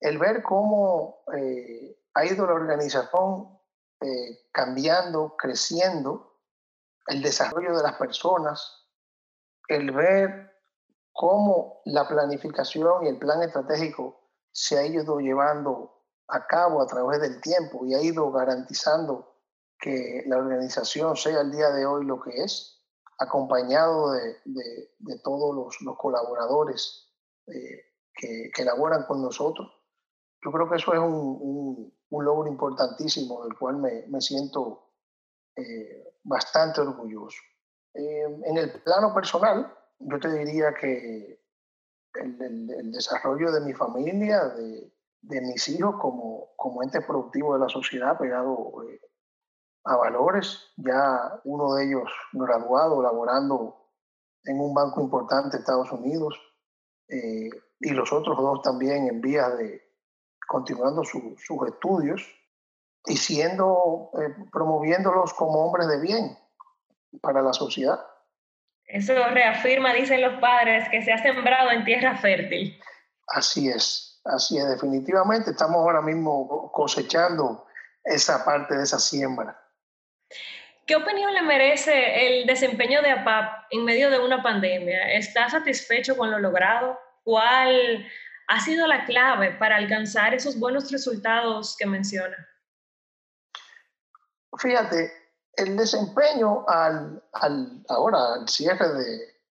el 0.00 0.18
ver 0.18 0.42
cómo 0.42 1.24
eh, 1.36 1.96
ha 2.14 2.24
ido 2.24 2.46
la 2.46 2.54
organización 2.54 3.58
eh, 4.00 4.48
cambiando, 4.52 5.36
creciendo, 5.36 6.40
el 7.06 7.22
desarrollo 7.22 7.76
de 7.76 7.82
las 7.82 7.94
personas, 7.94 8.88
el 9.68 9.90
ver 9.90 10.52
cómo 11.12 11.82
la 11.84 12.08
planificación 12.08 13.04
y 13.04 13.08
el 13.08 13.18
plan 13.18 13.42
estratégico 13.42 14.30
se 14.50 14.78
ha 14.78 14.86
ido 14.86 15.18
llevando 15.18 16.04
a 16.28 16.46
cabo 16.46 16.80
a 16.80 16.86
través 16.86 17.20
del 17.20 17.40
tiempo 17.40 17.84
y 17.84 17.94
ha 17.94 18.00
ido 18.00 18.30
garantizando 18.32 19.31
que 19.82 20.22
la 20.28 20.38
organización 20.38 21.16
sea 21.16 21.40
el 21.40 21.50
día 21.50 21.70
de 21.70 21.84
hoy 21.84 22.06
lo 22.06 22.20
que 22.20 22.30
es, 22.44 22.80
acompañado 23.18 24.12
de, 24.12 24.36
de, 24.44 25.18
todos 25.24 25.54
los, 25.54 25.80
los 25.82 25.98
colaboradores 25.98 27.12
eh, 27.48 27.82
que, 28.14 28.50
que, 28.54 28.62
elaboran 28.62 29.04
con 29.06 29.20
nosotros. 29.20 29.68
Yo 30.44 30.52
creo 30.52 30.70
que 30.70 30.76
eso 30.76 30.92
es 30.94 31.00
un, 31.00 31.92
un, 32.10 32.24
logro 32.24 32.48
importantísimo 32.48 33.42
del 33.44 33.58
cual 33.58 33.78
me, 33.78 34.06
me 34.06 34.20
siento 34.20 34.92
eh, 35.56 36.14
bastante 36.22 36.80
orgulloso. 36.80 37.42
Eh, 37.94 38.40
en 38.44 38.56
el 38.56 38.82
plano 38.82 39.12
personal, 39.12 39.74
yo 39.98 40.20
te 40.20 40.28
diría 40.32 40.72
que 40.74 41.42
el, 42.14 42.40
el, 42.40 42.70
el 42.70 42.92
desarrollo 42.92 43.50
de 43.50 43.62
mi 43.62 43.72
familia, 43.74 44.44
de, 44.44 44.92
de, 45.22 45.40
mis 45.40 45.68
hijos 45.68 45.96
como, 46.00 46.52
como 46.56 46.84
ente 46.84 47.00
productivo 47.00 47.54
de 47.54 47.60
la 47.60 47.68
sociedad, 47.68 48.16
pegado 48.16 48.84
a 49.84 49.96
valores, 49.96 50.72
ya 50.76 51.40
uno 51.44 51.74
de 51.74 51.86
ellos 51.86 52.10
graduado, 52.32 53.02
laborando 53.02 53.88
en 54.44 54.60
un 54.60 54.74
banco 54.74 55.00
importante 55.00 55.56
de 55.56 55.60
Estados 55.60 55.90
Unidos, 55.92 56.38
eh, 57.08 57.50
y 57.80 57.90
los 57.90 58.12
otros 58.12 58.36
dos 58.38 58.62
también 58.62 59.08
en 59.08 59.20
vías 59.20 59.56
de 59.58 59.82
continuando 60.48 61.02
sus 61.04 61.34
estudios. 61.66 62.22
y 63.04 63.16
siendo, 63.16 64.12
eh, 64.14 64.32
promoviéndolos 64.52 65.34
como 65.34 65.66
hombres 65.66 65.88
de 65.88 66.00
bien 66.00 66.38
para 67.20 67.42
la 67.42 67.52
sociedad. 67.52 67.98
Eso 68.84 69.12
reafirma, 69.30 69.92
dicen 69.92 70.20
los 70.20 70.40
padres, 70.40 70.88
que 70.88 71.02
se 71.02 71.12
ha 71.12 71.18
sembrado 71.18 71.72
en 71.72 71.84
tierra 71.84 72.16
fértil. 72.18 72.78
Así 73.26 73.68
es, 73.68 74.20
así 74.24 74.56
es, 74.58 74.68
definitivamente 74.68 75.50
estamos 75.50 75.78
ahora 75.78 76.00
mismo 76.00 76.70
cosechando 76.72 77.66
esa 78.04 78.44
parte 78.44 78.76
de 78.76 78.84
esa 78.84 78.98
siembra. 78.98 79.61
¿Qué 80.86 80.96
opinión 80.96 81.32
le 81.32 81.42
merece 81.42 82.26
el 82.26 82.46
desempeño 82.46 83.02
de 83.02 83.10
APAP 83.12 83.66
en 83.70 83.84
medio 83.84 84.10
de 84.10 84.18
una 84.18 84.42
pandemia? 84.42 85.12
¿Está 85.12 85.48
satisfecho 85.48 86.16
con 86.16 86.30
lo 86.30 86.38
logrado? 86.38 86.98
¿Cuál 87.22 88.04
ha 88.48 88.60
sido 88.60 88.86
la 88.86 89.04
clave 89.04 89.52
para 89.52 89.76
alcanzar 89.76 90.34
esos 90.34 90.58
buenos 90.58 90.90
resultados 90.90 91.76
que 91.78 91.86
menciona? 91.86 92.36
Fíjate, 94.58 95.12
el 95.54 95.76
desempeño 95.76 96.64
al, 96.68 97.22
ahora, 97.88 98.34
al 98.34 98.48
cierre 98.48 98.88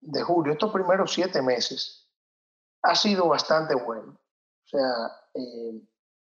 de, 0.00 0.23
julio, 0.23 0.52
estos 0.52 0.73
primeros 0.73 1.12
siete 1.12 1.42
meses, 1.42 2.09
ha 2.83 2.95
sido 2.95 3.28
bastante 3.28 3.75
bueno. 3.75 4.12
O 4.12 4.68
sea, 4.68 4.90
eh, 5.35 5.83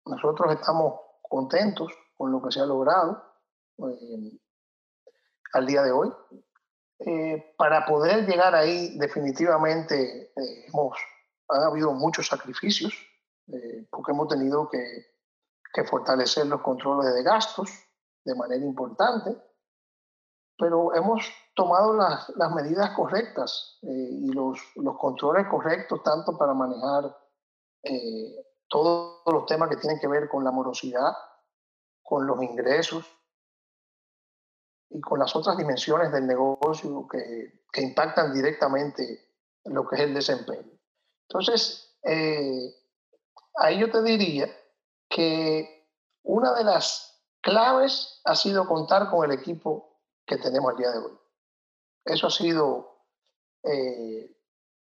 nosotros 0.06 0.52
estamos 0.52 1.00
contentos 1.22 1.92
con 2.16 2.32
lo 2.32 2.42
que 2.42 2.50
se 2.50 2.60
ha 2.60 2.66
logrado 2.66 3.27
eh, 3.78 4.38
al 5.52 5.66
día 5.66 5.82
de 5.82 5.92
hoy. 5.92 6.12
Eh, 7.00 7.54
para 7.56 7.86
poder 7.86 8.26
llegar 8.26 8.54
ahí, 8.54 8.98
definitivamente 8.98 10.32
hemos, 10.66 10.98
han 11.48 11.62
habido 11.62 11.92
muchos 11.92 12.26
sacrificios, 12.26 12.92
porque 13.90 14.12
hemos 14.12 14.28
tenido 14.28 14.68
que, 14.68 15.06
que 15.72 15.84
fortalecer 15.84 16.46
los 16.46 16.60
controles 16.60 17.14
de 17.14 17.22
gastos 17.22 17.70
de 18.24 18.34
manera 18.34 18.64
importante 18.64 19.36
pero 20.58 20.92
hemos 20.94 21.30
tomado 21.54 21.94
las, 21.94 22.28
las 22.30 22.52
medidas 22.52 22.90
correctas 22.90 23.78
eh, 23.82 23.86
y 23.86 24.32
los, 24.32 24.60
los, 24.74 24.98
controles 24.98 25.46
correctos, 25.46 26.02
tanto 26.02 26.36
para 26.36 26.52
manejar 26.52 27.16
eh, 27.84 28.34
todos 28.66 29.22
los 29.26 29.46
temas 29.46 29.70
que 29.70 29.76
tienen 29.76 30.00
que 30.00 30.08
ver 30.08 30.28
con 30.28 30.42
la 30.42 30.50
morosidad, 30.50 31.12
con 32.02 32.26
los 32.26 32.42
ingresos 32.42 33.06
y 34.90 35.00
con 35.00 35.18
las 35.18 35.34
otras 35.36 35.56
dimensiones 35.56 36.10
del 36.12 36.26
negocio 36.26 37.06
que, 37.10 37.64
que 37.72 37.82
impactan 37.82 38.32
directamente 38.32 39.28
lo 39.64 39.86
que 39.86 39.96
es 39.96 40.02
el 40.02 40.14
desempeño. 40.14 40.78
Entonces, 41.28 41.96
eh, 42.02 42.74
ahí 43.56 43.78
yo 43.78 43.90
te 43.90 44.02
diría 44.02 44.48
que 45.08 45.86
una 46.22 46.54
de 46.54 46.64
las 46.64 47.22
claves 47.40 48.20
ha 48.24 48.34
sido 48.34 48.66
contar 48.66 49.10
con 49.10 49.30
el 49.30 49.38
equipo 49.38 50.00
que 50.26 50.38
tenemos 50.38 50.72
el 50.72 50.78
día 50.78 50.90
de 50.90 50.98
hoy. 50.98 51.18
Eso 52.04 52.26
ha 52.26 52.30
sido 52.30 53.04
eh, 53.62 54.36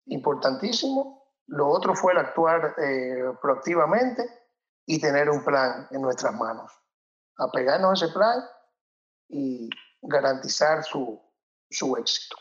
importantísimo. 0.06 1.22
Lo 1.46 1.68
otro 1.68 1.94
fue 1.94 2.12
el 2.12 2.18
actuar 2.18 2.74
eh, 2.78 3.32
proactivamente 3.40 4.24
y 4.86 5.00
tener 5.00 5.28
un 5.28 5.44
plan 5.44 5.88
en 5.90 6.00
nuestras 6.00 6.34
manos. 6.34 6.72
Apegarnos 7.36 8.02
a 8.02 8.04
ese 8.04 8.14
plan 8.14 8.42
y 9.32 9.68
garantizar 10.00 10.84
su, 10.84 11.20
su 11.70 11.96
éxito. 11.96 12.36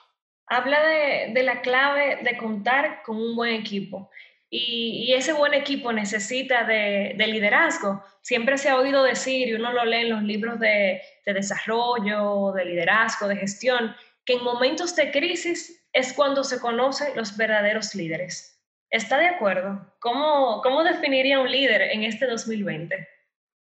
Habla 0.48 0.84
de, 0.84 1.32
de, 1.34 1.44
la 1.44 1.62
clave 1.62 2.20
de 2.24 2.38
contar 2.38 3.02
con 3.04 3.18
un 3.18 3.36
buen 3.36 3.54
equipo. 3.54 4.12
Y, 4.54 5.14
ese 5.14 5.32
buen 5.32 5.54
equipo 5.54 5.94
necesita 5.94 6.66
de, 6.66 7.16
liderazgo. 7.18 8.04
Siempre 8.22 8.58
se 8.58 8.68
ha 8.68 8.76
oído 8.76 9.02
decir, 9.02 9.48
y 9.48 9.54
uno 9.54 9.72
lo 9.72 9.86
lee 9.86 10.02
en 10.02 10.10
los 10.10 10.24
libros 10.24 10.60
de, 10.60 11.02
desarrollo, 11.26 12.52
de 12.52 12.66
liderazgo, 12.66 13.30
de 13.30 13.38
gestión, 13.38 13.96
que 14.26 14.34
en 14.34 14.44
momentos 14.44 14.94
de 14.98 15.10
crisis 15.10 15.88
es 15.94 16.12
cuando 16.12 16.44
se 16.44 16.60
conocen 16.60 17.16
los 17.16 17.38
verdaderos 17.38 17.96
líderes. 17.96 18.62
¿Está 18.90 19.18
de 19.18 19.28
acuerdo? 19.28 19.96
¿Cómo, 20.00 20.62
cómo 20.62 20.84
definiría 20.84 21.40
un 21.40 21.50
líder 21.50 21.84
en 21.84 22.04
este 22.04 22.28
2020? 22.28 23.08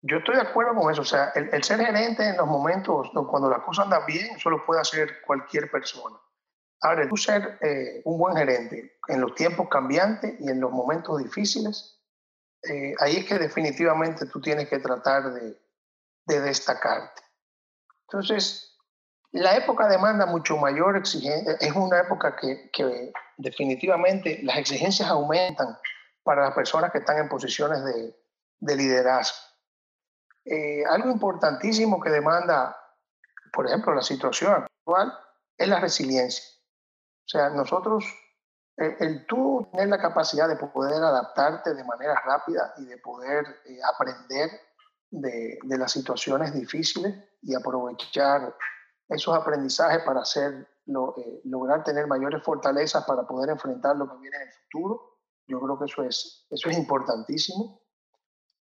Yo 0.03 0.19
estoy 0.19 0.37
de 0.37 0.43
acuerdo 0.43 0.75
con 0.75 0.93
eso. 0.93 1.03
O 1.03 1.05
sea, 1.05 1.33
el, 1.35 1.53
el 1.53 1.63
ser 1.65 1.81
gerente 1.81 2.29
en 2.29 2.37
los 2.37 2.47
momentos 2.47 3.11
cuando 3.29 3.51
las 3.51 3.61
cosas 3.61 3.87
andan 3.87 4.07
bien, 4.07 4.37
eso 4.37 4.51
lo 4.51 4.65
puede 4.65 4.81
hacer 4.81 5.23
cualquier 5.27 5.71
persona. 5.71 6.17
Ahora, 6.81 7.09
tú 7.09 7.17
ser 7.17 7.59
eh, 7.61 8.03
un 8.05 8.19
buen 8.19 8.37
gerente 8.37 8.99
en 9.09 9.21
los 9.21 9.35
tiempos 9.35 9.69
cambiantes 9.69 10.39
y 10.39 10.49
en 10.49 10.61
los 10.61 10.71
momentos 10.71 11.19
difíciles, 11.23 12.01
eh, 12.63 12.95
ahí 13.01 13.17
es 13.17 13.25
que 13.25 13.39
definitivamente 13.39 14.27
tú 14.27 14.41
tienes 14.41 14.69
que 14.69 14.79
tratar 14.79 15.33
de, 15.33 15.57
destacarte. 16.27 17.23
Entonces, 18.03 18.77
la 19.33 19.57
época 19.57 19.89
demanda 19.89 20.27
mucho 20.27 20.57
mayor 20.57 20.97
exigencia, 20.97 21.57
es 21.59 21.73
una 21.73 22.01
época 22.01 22.37
que, 22.37 22.71
definitivamente 23.39 24.41
las 24.43 24.59
exigencias 24.59 25.09
aumentan 25.09 25.79
para 26.23 26.45
las 26.45 26.55
personas 26.55 26.93
que 26.93 26.99
están 26.99 27.19
en 27.19 27.29
posiciones 27.29 27.83
de, 27.85 28.77
liderazgo. 28.77 29.39
Eh, 30.51 30.83
algo 30.87 31.11
importantísimo 31.11 32.01
que 32.01 32.11
demanda, 32.11 32.77
por 33.53 33.67
ejemplo, 33.67 33.95
la 33.95 34.03
situación 34.03 34.53
actual 34.53 35.13
es 35.57 35.69
la 35.69 35.81
resiliencia. 35.81 36.43
O 37.27 37.29
sea, 37.29 37.51
nosotros, 37.51 38.05
el, 38.77 39.27
tú 39.27 39.69
tener 39.73 39.89
la 39.89 39.99
capacidad 39.99 40.49
de 40.49 40.57
poder 40.57 41.03
adaptarte 41.03 41.75
de 41.75 41.85
manera 41.85 42.15
rápida 42.25 42.73
y 42.79 42.87
de 42.87 42.97
poder 42.97 43.45
eh, 43.67 43.79
aprender 43.93 44.51
de, 45.11 45.59
de, 45.63 45.79
las 45.79 45.93
situaciones 45.93 46.55
difíciles 46.55 47.15
y 47.43 47.55
aprovechar 47.55 48.55
esos 49.09 49.37
aprendizajes 49.37 50.03
para 50.05 50.21
hacer, 50.21 50.67
eh, 50.87 51.41
lograr 51.45 51.85
tener 51.85 52.07
mayores 52.07 52.43
fortalezas 52.43 53.05
para 53.05 53.27
poder 53.27 53.51
enfrentar 53.51 53.97
lo 53.97 54.09
que 54.09 54.17
viene 54.19 54.37
en 54.37 54.43
el 54.43 54.55
futuro. 54.55 55.19
Yo 55.47 55.61
creo 55.61 55.79
que 55.79 55.85
eso 55.87 56.03
es, 56.05 56.47
eso 56.51 56.71
es 56.71 56.79
importantísimo. 56.79 57.83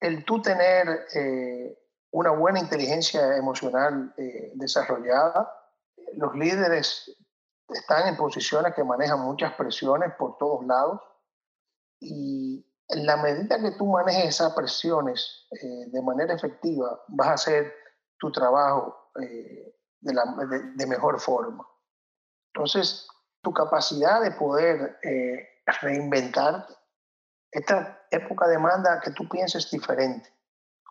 El 0.05 0.25
tú 0.25 0.43
tener 0.43 1.07
eh, 1.15 1.79
una 2.13 2.31
buena 2.31 2.61
inteligencia 2.61 3.37
emocional 3.37 4.15
desarrollada, 4.55 5.51
los 6.17 6.35
líderes 6.35 7.11
están 7.69 8.09
en 8.09 8.17
posiciones 8.17 8.75
que 8.75 8.85
manejan 8.85 9.21
muchas 9.21 9.55
presiones 9.55 10.13
por 10.19 10.37
todos 10.37 10.65
lados 10.67 11.01
y 12.01 12.67
en 12.89 13.07
la 13.07 13.17
medida 13.17 13.61
que 13.61 13.73
tú 13.73 13.87
manejes 13.87 14.27
esas 14.27 14.55
presiones 14.55 15.47
eh, 15.51 15.87
de 15.91 16.03
manera 16.03 16.35
efectiva, 16.35 17.03
vas 17.09 17.29
a 17.29 17.33
hacer 17.33 17.73
tu 18.19 18.31
trabajo 18.31 19.11
eh, 19.21 19.75
de, 20.01 20.87
mejor 20.87 21.19
forma. 21.19 21.67
Entonces, 22.53 23.09
tu 23.43 23.53
capacidad 23.53 24.21
de 24.23 24.33
poder 24.33 24.99
eh, 25.03 25.49
reinventarte, 25.81 26.75
esta 27.55 28.07
época 28.11 28.49
demanda 28.49 29.01
que 29.01 29.13
tú 29.13 29.29
pienses 29.29 29.71
diferente. 29.71 30.29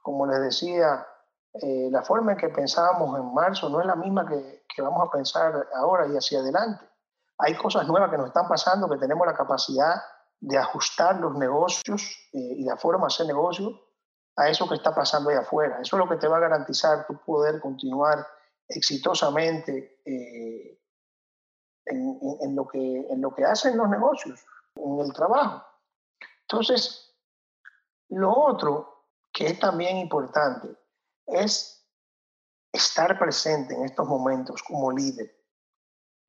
Como 0.02 0.26
les 0.26 0.42
decía, 0.42 1.06
la 1.62 2.02
forma 2.04 2.32
en 2.32 2.38
que 2.38 2.48
pensábamos 2.50 3.20
en 3.20 3.34
marzo 3.34 3.70
no 3.70 3.82
es 3.82 3.86
la 3.86 3.96
misma 3.96 4.26
que, 4.26 4.64
vamos 4.82 5.08
a 5.08 5.12
pensar 5.12 5.68
ahora 5.76 6.08
y 6.08 6.16
hacia 6.16 6.40
adelante. 6.40 6.86
Hay 7.38 7.56
cosas 7.56 7.86
nuevas 7.86 8.10
que 8.10 8.18
nos 8.18 8.28
están 8.28 8.48
pasando, 8.48 8.90
que 8.90 8.98
tenemos 8.98 9.28
la 9.28 9.36
capacidad 9.36 10.02
de 10.40 10.58
ajustar 10.58 11.20
los 11.20 11.36
negocios 11.36 12.30
eh, 12.32 12.40
y 12.40 12.64
la 12.64 12.78
forma 12.78 13.08
de 13.08 13.14
hacer 13.14 13.28
negocio 13.28 13.82
a 14.38 14.50
eso 14.50 14.68
que 14.68 14.76
está 14.76 14.96
pasando 14.96 15.30
ahí 15.30 15.36
afuera. 15.36 15.80
Eso 15.82 15.98
es 15.98 16.00
lo 16.00 16.10
que 16.10 16.16
te 16.16 16.28
va 16.28 16.38
a 16.38 16.42
garantizar 16.42 17.06
tu 17.06 17.18
poder 17.18 17.60
continuar 17.60 18.26
exitosamente 18.70 20.00
eh, 20.06 20.80
en 21.86 22.56
lo 22.56 23.34
que 23.36 23.46
hacen 23.46 23.78
los 23.78 23.90
negocios, 23.90 24.46
en 24.76 25.00
el 25.02 25.12
trabajo. 25.12 25.73
Entonces, 26.54 27.12
lo 28.10 28.32
otro 28.32 29.08
que 29.34 29.48
es 29.48 29.60
también 29.60 29.98
importante 29.98 30.68
es 31.26 31.84
estar 32.72 33.18
presente 33.18 33.74
en 33.74 33.86
estos 33.86 34.08
momentos 34.08 34.62
como 34.62 34.92
líder, 34.92 35.36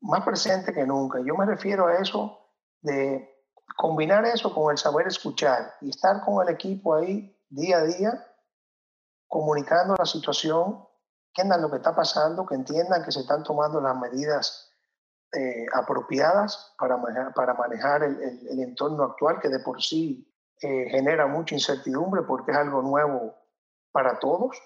más 0.00 0.24
presente 0.24 0.72
que 0.72 0.87
nunca. 0.87 1.18
Yo 1.22 1.34
me 1.34 1.44
refiero 1.44 1.88
a 1.88 1.98
eso 1.98 2.38
de 2.80 3.44
combinar 3.76 4.24
eso 4.24 4.54
con 4.54 4.70
el 4.70 4.78
saber 4.78 5.08
escuchar 5.08 5.74
y 5.82 5.90
estar 5.90 6.24
con 6.24 6.42
el 6.42 6.54
equipo 6.54 6.94
ahí 6.94 7.38
día 7.50 7.76
a 7.76 7.84
día, 7.84 8.26
comunicando 9.28 9.94
la 9.98 10.06
situación, 10.06 10.88
que 11.34 11.42
entiendan 11.42 11.60
lo 11.60 11.70
que 11.70 11.76
está 11.76 11.94
pasando, 11.94 12.46
que 12.46 12.54
entiendan 12.54 13.04
que 13.04 13.12
se 13.12 13.20
están 13.20 13.42
tomando 13.42 13.78
las 13.78 13.94
medidas 13.94 14.63
eh, 15.37 15.66
apropiadas 15.73 16.75
para 16.79 16.97
manejar, 16.97 17.35
para 17.35 17.55
manejar 17.55 18.03
el, 18.03 18.61
entorno 18.61 19.05
actual, 19.05 19.40
que 19.40 19.49
de 19.49 19.61
por 19.61 19.83
sí 19.83 20.33
eh, 20.61 20.88
genera 20.90 21.27
mucha 21.27 21.55
incertidumbre 21.55 22.23
porque 22.23 22.53
es 22.53 22.57
algo 22.57 22.83
nuevo 22.83 23.35
para 23.92 24.18
todos 24.18 24.57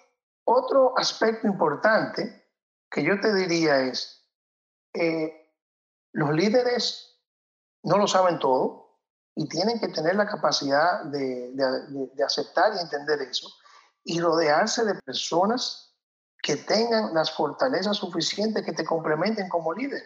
otro 0.51 0.97
aspecto 0.97 1.47
importante 1.47 2.43
que 2.91 3.03
yo 3.03 3.21
te 3.21 3.35
diría 3.35 3.81
es, 3.81 4.25
eh, 4.95 5.53
los 6.13 6.31
líderes 6.31 7.21
no 7.83 7.99
lo 7.99 8.07
saben 8.07 8.39
todo 8.39 8.99
y 9.35 9.47
tienen 9.47 9.79
que 9.79 9.89
tener 9.89 10.17
la 10.17 10.27
capacidad 10.27 11.05
de, 11.05 11.55
aceptar 12.25 12.73
y 12.75 12.81
entender 12.81 13.21
eso. 13.21 13.47
y 14.05 14.21
rodearse 14.21 14.87
de 14.87 14.95
personas 14.95 15.95
que 16.43 16.57
tengan 16.57 17.13
las 17.13 17.31
fortalezas 17.31 17.99
suficientes 17.99 18.65
que 18.65 18.73
te 18.73 18.87
complementen 18.87 19.51
como 19.51 19.75
líder. 19.75 20.03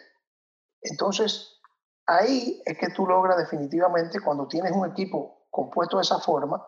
Entonces, 0.83 1.59
ahí 2.05 2.61
es 2.65 2.77
que 2.77 2.89
tú 2.89 3.07
logras 3.07 3.37
definitivamente, 3.37 4.19
cuando 4.19 4.47
tienes 4.47 4.71
un 4.73 4.89
equipo 4.89 5.47
compuesto 5.49 5.97
de 5.97 6.03
esa 6.03 6.19
forma, 6.19 6.65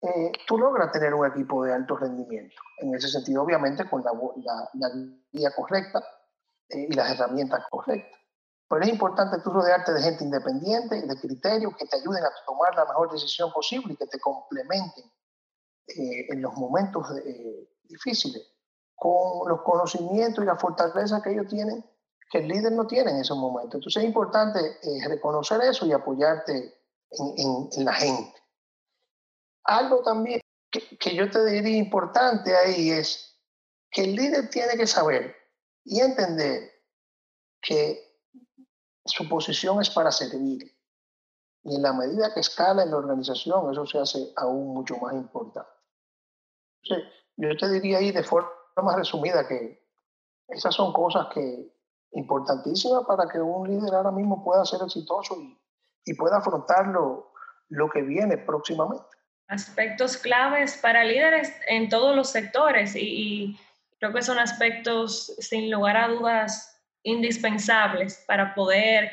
eh, 0.00 0.32
tú 0.46 0.58
logras 0.58 0.92
tener 0.92 1.14
un 1.14 1.26
equipo 1.26 1.64
de 1.64 1.72
alto 1.72 1.96
rendimiento. 1.96 2.54
En 2.78 2.94
ese 2.94 3.08
sentido, 3.08 3.42
obviamente, 3.42 3.88
con 3.88 4.04
la, 4.04 4.12
la, 4.74 4.90
guía 5.32 5.50
correcta 5.56 6.00
eh, 6.68 6.86
y 6.88 6.92
las 6.92 7.10
herramientas 7.10 7.64
correctas. 7.70 8.20
Pero 8.68 8.82
es 8.82 8.88
importante 8.88 9.38
tú 9.42 9.50
rodearte 9.50 9.92
de 9.92 10.02
gente 10.02 10.24
independiente, 10.24 11.00
de 11.00 11.20
criterios 11.20 11.74
que 11.76 11.86
te 11.86 11.96
ayuden 11.96 12.22
a 12.22 12.30
tomar 12.46 12.74
la 12.76 12.84
mejor 12.84 13.10
decisión 13.10 13.50
posible 13.50 13.94
y 13.94 13.96
que 13.96 14.06
te 14.06 14.20
complementen 14.20 15.04
eh, 15.88 16.26
en 16.28 16.42
los 16.42 16.54
momentos 16.54 17.06
difíciles 17.84 18.46
con 18.94 19.48
los 19.48 19.62
conocimientos 19.62 20.44
y 20.44 20.46
la 20.46 20.56
fortaleza 20.56 21.22
que 21.22 21.30
ellos 21.30 21.46
tienen 21.48 21.84
que 22.30 22.38
el 22.38 22.48
líder 22.48 22.72
no 22.72 22.86
tiene 22.86 23.10
en 23.10 23.20
esos 23.20 23.36
momentos. 23.36 23.76
Entonces 23.76 24.02
es 24.02 24.06
importante 24.08 24.60
reconocer 25.06 25.60
eso 25.62 25.86
y 25.86 25.92
apoyarte 25.92 26.74
en, 27.10 27.68
en 27.72 27.84
la 27.84 27.92
gente. 27.92 28.34
Algo 29.64 30.02
también 30.02 30.40
que, 30.70 31.14
yo 31.14 31.30
te 31.30 31.44
diría 31.46 31.76
importante 31.76 32.54
ahí 32.56 32.90
es 32.90 33.38
que 33.90 34.04
el 34.04 34.14
líder 34.14 34.50
tiene 34.50 34.76
que 34.76 34.86
saber 34.86 35.34
y 35.84 36.00
entender 36.00 36.70
que 37.60 38.04
su 39.04 39.28
posición 39.28 39.80
es 39.80 39.90
para 39.90 40.12
servir. 40.12 40.76
Y 41.64 41.74
en 41.74 41.82
la 41.82 41.92
medida 41.92 42.32
que 42.32 42.40
escala 42.40 42.82
en 42.82 42.90
la 42.90 42.98
organización, 42.98 43.72
eso 43.72 43.86
se 43.86 43.98
hace 43.98 44.32
aún 44.36 44.74
mucho 44.74 44.96
más 44.98 45.14
importante. 45.14 45.70
yo 47.36 47.56
te 47.56 47.70
diría 47.70 47.98
ahí 47.98 48.12
de 48.12 48.22
forma 48.22 48.96
resumida 48.96 49.46
que 49.46 49.86
esas 50.48 50.74
son 50.74 50.92
cosas 50.92 51.28
que 51.32 51.77
importantísimas 52.12 53.04
para 53.06 53.28
que 53.28 53.38
un 53.38 53.68
líder 53.68 53.94
ahora 53.94 54.10
mismo 54.10 54.42
pueda 54.44 54.64
ser 54.64 54.80
exitoso 54.82 55.40
y, 55.40 55.58
y 56.04 56.14
pueda 56.14 56.38
afrontar 56.38 56.86
lo, 56.88 57.32
lo 57.68 57.90
que 57.90 58.02
viene 58.02 58.38
próximamente 58.38 59.18
aspectos 59.48 60.16
claves 60.18 60.76
para 60.76 61.04
líderes 61.04 61.52
en 61.66 61.88
todos 61.88 62.14
los 62.14 62.30
sectores 62.30 62.94
y, 62.94 63.58
creo 63.98 64.12
que 64.12 64.22
son 64.22 64.38
aspectos 64.38 65.34
sin 65.38 65.72
lugar 65.72 65.96
a 65.96 66.06
dudas 66.06 66.80
indispensables 67.02 68.22
para 68.28 68.54
poder 68.54 69.10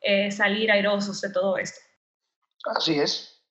eh, 0.00 0.30
salir 0.30 0.72
airosos 0.72 1.20
de 1.20 1.28
todo 1.28 1.58
esto. 1.58 1.78
Así 2.64 2.98
es. 2.98 3.44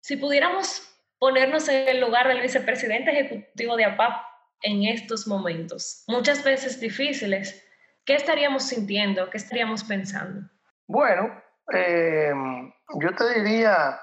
Si 0.00 0.16
pudiéramos 0.16 0.82
ponernos 1.20 1.68
en 1.68 1.88
el 1.88 2.00
lugar 2.00 2.26
del 2.26 2.40
vicepresidente 2.40 3.12
ejecutivo 3.12 3.76
de 3.76 3.84
APAP 3.84 4.24
en 4.62 4.82
estos 4.86 5.28
momentos, 5.28 6.02
muchas 6.08 6.42
veces 6.42 6.80
difíciles, 6.80 7.62
¿qué 8.04 8.14
estaríamos 8.14 8.64
sintiendo? 8.64 9.28
¿Qué 9.30 9.38
estaríamos 9.38 9.84
pensando? 9.84 10.48
Bueno, 10.86 11.30
eh, 11.72 12.32
yo 13.00 13.14
te 13.14 13.40
diría 13.40 14.00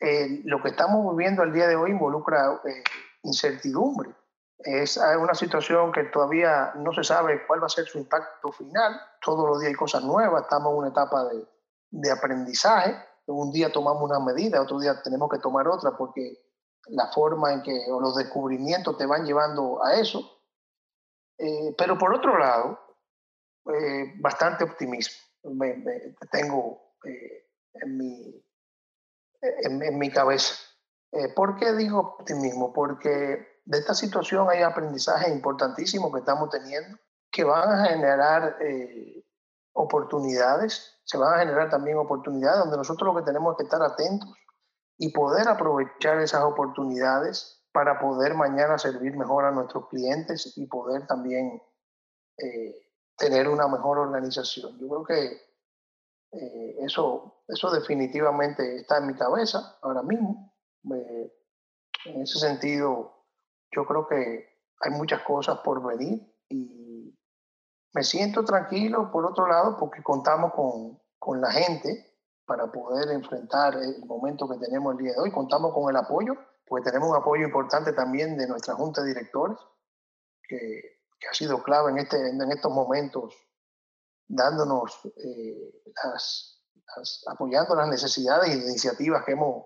eh, 0.00 0.42
lo 0.44 0.62
que 0.62 0.70
estamos 0.70 1.16
viviendo 1.16 1.42
el 1.42 1.52
día 1.52 1.68
de 1.68 1.76
hoy 1.76 1.90
involucra 1.90 2.60
eh, 2.64 2.82
incertidumbre. 3.22 4.10
Es 4.58 4.96
una 4.96 5.34
situación 5.34 5.90
que 5.90 6.04
todavía 6.04 6.72
no 6.76 6.92
se 6.92 7.02
sabe 7.02 7.44
cuál 7.48 7.60
va 7.60 7.66
a 7.66 7.68
ser 7.68 7.84
su 7.86 7.98
impacto 7.98 8.52
final. 8.52 9.00
Todos 9.20 9.44
los 9.48 9.58
días 9.58 9.70
hay 9.70 9.74
cosas 9.74 10.04
nuevas, 10.04 10.42
estamos 10.42 10.70
en 10.72 10.78
una 10.78 10.88
etapa 10.88 11.24
de, 11.24 11.44
de 11.90 12.10
aprendizaje. 12.12 12.96
Un 13.26 13.50
día 13.50 13.72
tomamos 13.72 14.02
una 14.02 14.20
medida, 14.20 14.62
otro 14.62 14.78
día 14.78 15.02
tenemos 15.02 15.28
que 15.30 15.38
tomar 15.38 15.66
otra 15.66 15.96
porque 15.96 16.38
la 16.88 17.08
forma 17.08 17.52
en 17.52 17.62
que 17.62 17.86
o 17.90 18.00
los 18.00 18.16
descubrimientos 18.16 18.96
te 18.96 19.06
van 19.06 19.24
llevando 19.24 19.84
a 19.84 19.94
eso. 19.94 20.38
Eh, 21.38 21.74
pero 21.76 21.98
por 21.98 22.14
otro 22.14 22.38
lado, 22.38 22.78
bastante 24.20 24.64
optimismo 24.64 25.16
tengo 26.30 26.80
en 27.74 27.96
mi, 27.96 28.44
en, 29.40 29.98
mi 29.98 30.10
cabeza. 30.10 30.54
Eh, 31.12 31.28
¿Por 31.34 31.56
qué 31.56 31.72
digo 31.72 32.16
optimismo? 32.18 32.72
Porque 32.72 33.60
de 33.64 33.78
esta 33.78 33.94
situación 33.94 34.48
hay 34.50 34.62
aprendizajes 34.62 35.28
importantísimos 35.28 36.12
que 36.12 36.20
estamos 36.20 36.50
teniendo 36.50 36.98
que 37.30 37.44
van 37.44 37.70
a 37.70 37.86
generar 37.86 38.58
eh, 38.60 39.24
oportunidades, 39.72 41.00
se 41.04 41.16
van 41.16 41.34
a 41.34 41.38
generar 41.38 41.70
también 41.70 41.96
oportunidades 41.96 42.60
donde 42.60 42.76
nosotros 42.76 43.14
lo 43.14 43.18
que 43.18 43.24
tenemos 43.24 43.56
que 43.56 43.64
estar 43.64 43.82
atentos 43.82 44.28
y 44.98 45.12
poder 45.12 45.48
aprovechar 45.48 46.20
esas 46.20 46.42
oportunidades 46.42 47.64
para 47.72 47.98
poder 47.98 48.34
mañana 48.34 48.76
servir 48.76 49.16
mejor 49.16 49.46
a 49.46 49.50
nuestros 49.50 49.88
clientes 49.88 50.52
y 50.56 50.66
poder 50.66 51.06
también 51.06 51.62
eh, 52.36 52.91
tener 53.22 53.48
una 53.48 53.68
mejor 53.68 53.98
organización. 53.98 54.76
Yo 54.80 54.88
creo 54.88 55.04
que 55.04 55.42
eh, 56.32 56.76
eso, 56.80 57.44
eso 57.46 57.70
definitivamente 57.70 58.78
está 58.78 58.98
en 58.98 59.06
mi 59.06 59.14
cabeza 59.14 59.78
ahora 59.80 60.02
mismo. 60.02 60.52
en 62.04 62.20
ese 62.20 62.40
sentido, 62.40 63.12
yo 63.70 63.86
creo 63.86 64.08
que 64.08 64.48
hay 64.80 64.90
muchas 64.90 65.22
cosas 65.22 65.58
por 65.58 65.86
venir 65.86 66.20
y 66.48 67.16
me 67.94 68.02
siento 68.02 68.44
tranquilo, 68.44 69.12
por 69.12 69.24
otro 69.24 69.46
lado, 69.46 69.76
porque 69.78 70.02
contamos 70.02 70.52
con, 70.52 71.00
con 71.20 71.40
la 71.40 71.52
gente 71.52 72.18
para 72.44 72.72
poder 72.72 73.08
enfrentar 73.12 73.76
el 73.76 74.04
momento 74.04 74.48
que 74.48 74.58
tenemos 74.58 74.94
el 74.94 75.04
día 75.04 75.12
de 75.12 75.20
hoy. 75.20 75.30
Contamos 75.30 75.72
con 75.72 75.88
el 75.88 75.96
apoyo, 75.96 76.34
porque 76.66 76.90
tenemos 76.90 77.08
un 77.08 77.16
apoyo 77.16 77.44
importante 77.44 77.92
también 77.92 78.36
de 78.36 78.48
nuestra 78.48 78.74
Junta 78.74 79.02
de 79.02 79.08
Directores, 79.08 79.58
que, 80.48 81.01
que 81.22 81.28
ha 81.28 81.34
sido 81.34 81.62
clave 81.62 81.92
en, 81.92 81.98
este, 81.98 82.16
en 82.16 82.50
estos 82.50 82.72
momentos 82.72 83.32
dándonos 84.26 84.98
eh, 85.04 85.82
las, 86.04 86.64
apoyando 87.28 87.76
las 87.76 87.88
necesidades 87.88 88.54
y 88.54 88.58
iniciativas 88.58 89.24
que 89.24 89.32
hemos 89.32 89.64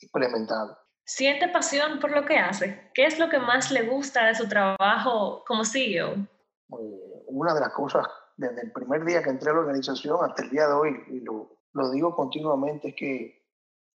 implementado. 0.00 0.76
¿Siente 1.04 1.48
pasión 1.48 2.00
por 2.00 2.10
lo 2.10 2.26
que 2.26 2.36
hace? 2.36 2.90
¿Qué 2.94 3.06
es 3.06 3.18
lo 3.18 3.28
que 3.28 3.38
más 3.38 3.70
le 3.70 3.88
gusta 3.88 4.26
de 4.26 4.34
su 4.34 4.48
trabajo 4.48 5.44
como 5.46 5.64
CEO? 5.64 6.14
Eh, 6.14 7.24
una 7.28 7.54
de 7.54 7.60
las 7.60 7.72
cosas 7.72 8.06
desde 8.36 8.62
el 8.62 8.72
primer 8.72 9.04
día 9.04 9.22
que 9.22 9.30
entré 9.30 9.50
a 9.50 9.54
la 9.54 9.60
organización 9.60 10.18
hasta 10.22 10.42
el 10.42 10.50
día 10.50 10.66
de 10.66 10.72
hoy, 10.72 10.96
y 11.08 11.20
lo, 11.20 11.58
lo 11.72 11.90
digo 11.90 12.14
continuamente, 12.14 12.88
es 12.88 12.94
que 12.96 13.38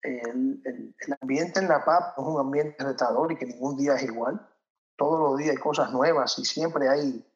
el, 0.04 0.62
el, 0.66 0.96
el, 1.00 1.18
ambiente 1.22 1.60
en 1.60 1.68
la 1.68 1.84
PAP 1.84 2.18
es 2.18 2.24
un 2.24 2.40
ambiente 2.40 2.84
retador 2.84 3.32
y 3.32 3.38
que 3.38 3.46
ningún 3.46 3.78
día 3.78 3.96
es 3.96 4.04
igual. 4.04 4.40
Todos 5.02 5.20
los 5.20 5.38
días 5.40 5.50
hay 5.50 5.58
cosas 5.58 5.92
nuevas 5.92 6.38
y 6.38 6.46
siempre 6.46 6.88
hay 6.88 7.28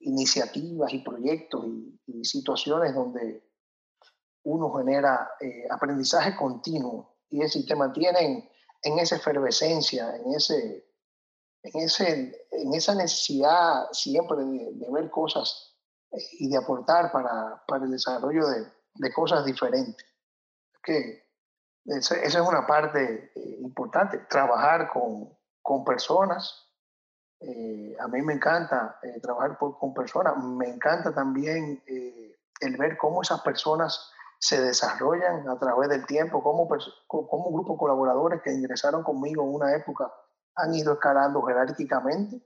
iniciativas 0.00 0.92
y 0.92 0.98
proyectos 0.98 1.64
y, 1.64 2.24
situaciones 2.24 2.92
donde 2.92 3.48
uno 4.42 4.72
genera 4.72 5.30
eh, 5.40 5.64
aprendizaje 5.70 6.34
continuo 6.34 7.14
y 7.30 7.42
es, 7.42 7.52
si 7.52 7.64
te 7.66 7.76
mantienen 7.76 8.50
en 8.82 8.98
esa 8.98 9.14
efervescencia, 9.14 10.16
en, 10.16 10.34
ese, 10.34 10.90
en, 11.62 11.82
ese, 11.82 12.48
en 12.50 12.74
esa 12.74 12.96
necesidad 12.96 13.86
siempre 13.92 14.38
de, 14.38 14.86
ver 14.90 15.08
cosas 15.08 15.76
eh, 16.10 16.18
y 16.40 16.50
de 16.50 16.56
aportar 16.56 17.12
para, 17.12 17.62
para 17.68 17.84
el 17.84 17.92
desarrollo 17.92 18.44
de, 18.48 18.66
de, 18.94 19.12
cosas 19.12 19.44
diferentes. 19.44 20.04
Que 20.82 21.22
esa, 21.84 22.16
es 22.16 22.34
una 22.34 22.66
parte 22.66 23.30
eh, 23.36 23.56
importante, 23.60 24.18
trabajar 24.28 24.90
con, 24.92 25.32
con 25.62 25.84
personas 25.84 26.63
eh, 27.46 27.94
a 28.00 28.08
mí 28.08 28.22
me 28.22 28.32
encanta 28.32 28.98
eh, 29.02 29.20
trabajar 29.20 29.58
con 29.58 29.92
personas, 29.92 30.42
me 30.42 30.66
encanta 30.66 31.12
también 31.12 31.82
eh, 31.86 32.38
el 32.60 32.76
ver 32.78 32.96
cómo 32.96 33.20
esas 33.20 33.42
personas 33.42 34.10
se 34.38 34.62
desarrollan 34.62 35.46
a 35.48 35.58
través 35.58 35.90
del 35.90 36.06
tiempo, 36.06 36.42
cómo, 36.42 36.66
cómo 37.06 37.52
grupos 37.52 37.78
colaboradores 37.78 38.40
que 38.42 38.52
ingresaron 38.52 39.02
conmigo 39.02 39.42
en 39.42 39.54
una 39.54 39.76
época 39.76 40.10
han 40.54 40.74
ido 40.74 40.94
escalando 40.94 41.42
jerárquicamente 41.42 42.40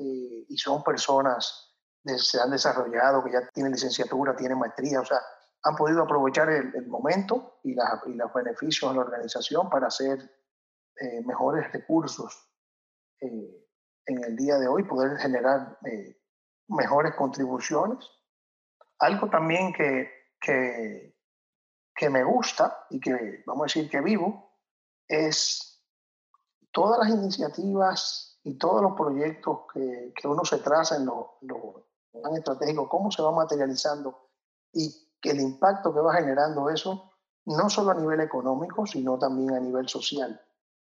y 0.00 0.56
son 0.58 0.82
personas 0.84 1.76
que 2.04 2.18
se 2.18 2.40
han 2.40 2.50
desarrollado, 2.50 3.22
que 3.24 3.32
ya 3.32 3.48
tienen 3.52 3.72
licenciatura, 3.72 4.36
tienen 4.36 4.58
maestría, 4.58 5.00
o 5.00 5.04
sea, 5.04 5.18
han 5.64 5.74
podido 5.74 6.02
aprovechar 6.02 6.48
el, 6.50 6.86
momento 6.86 7.58
y, 7.64 7.72
y, 7.72 8.14
los 8.14 8.32
beneficios 8.32 8.92
de 8.92 8.96
la 8.96 9.04
organización 9.04 9.68
para 9.68 9.88
hacer 9.88 10.30
mejores 11.24 11.72
recursos 11.72 12.48
en 14.08 14.24
el 14.24 14.36
día 14.36 14.58
de 14.58 14.66
hoy, 14.66 14.84
poder 14.84 15.18
generar 15.18 15.78
eh, 15.84 16.18
mejores 16.68 17.14
contribuciones. 17.14 17.98
Algo 18.98 19.28
también 19.28 19.72
que, 19.72 20.10
que, 20.40 21.14
que, 21.94 22.10
me 22.10 22.24
gusta 22.24 22.86
y 22.90 23.00
que 23.00 23.42
vamos 23.46 23.62
a 23.62 23.66
decir 23.66 23.90
que 23.90 24.00
vivo 24.00 24.50
es 25.06 25.82
todas 26.72 26.98
las 26.98 27.10
iniciativas 27.10 28.40
y 28.44 28.56
todos 28.56 28.82
los 28.82 28.96
proyectos 28.96 29.60
que, 29.72 30.12
que 30.16 30.26
uno 30.26 30.44
se 30.44 30.58
traza 30.58 30.96
en 30.96 31.04
lo, 31.04 31.36
lo 31.42 31.86
tan 32.22 32.34
estratégico, 32.34 32.88
cómo 32.88 33.10
se 33.10 33.22
va 33.22 33.30
materializando 33.30 34.30
y 34.72 34.90
que 35.20 35.30
el 35.30 35.40
impacto 35.40 35.92
que 35.92 36.00
va 36.00 36.14
generando 36.14 36.70
eso, 36.70 37.12
no 37.44 37.68
solo 37.68 37.90
a 37.90 37.94
nivel 37.94 38.20
económico, 38.20 38.86
sino 38.86 39.18
también 39.18 39.52
a 39.54 39.60
nivel 39.60 39.88
social. 39.88 40.40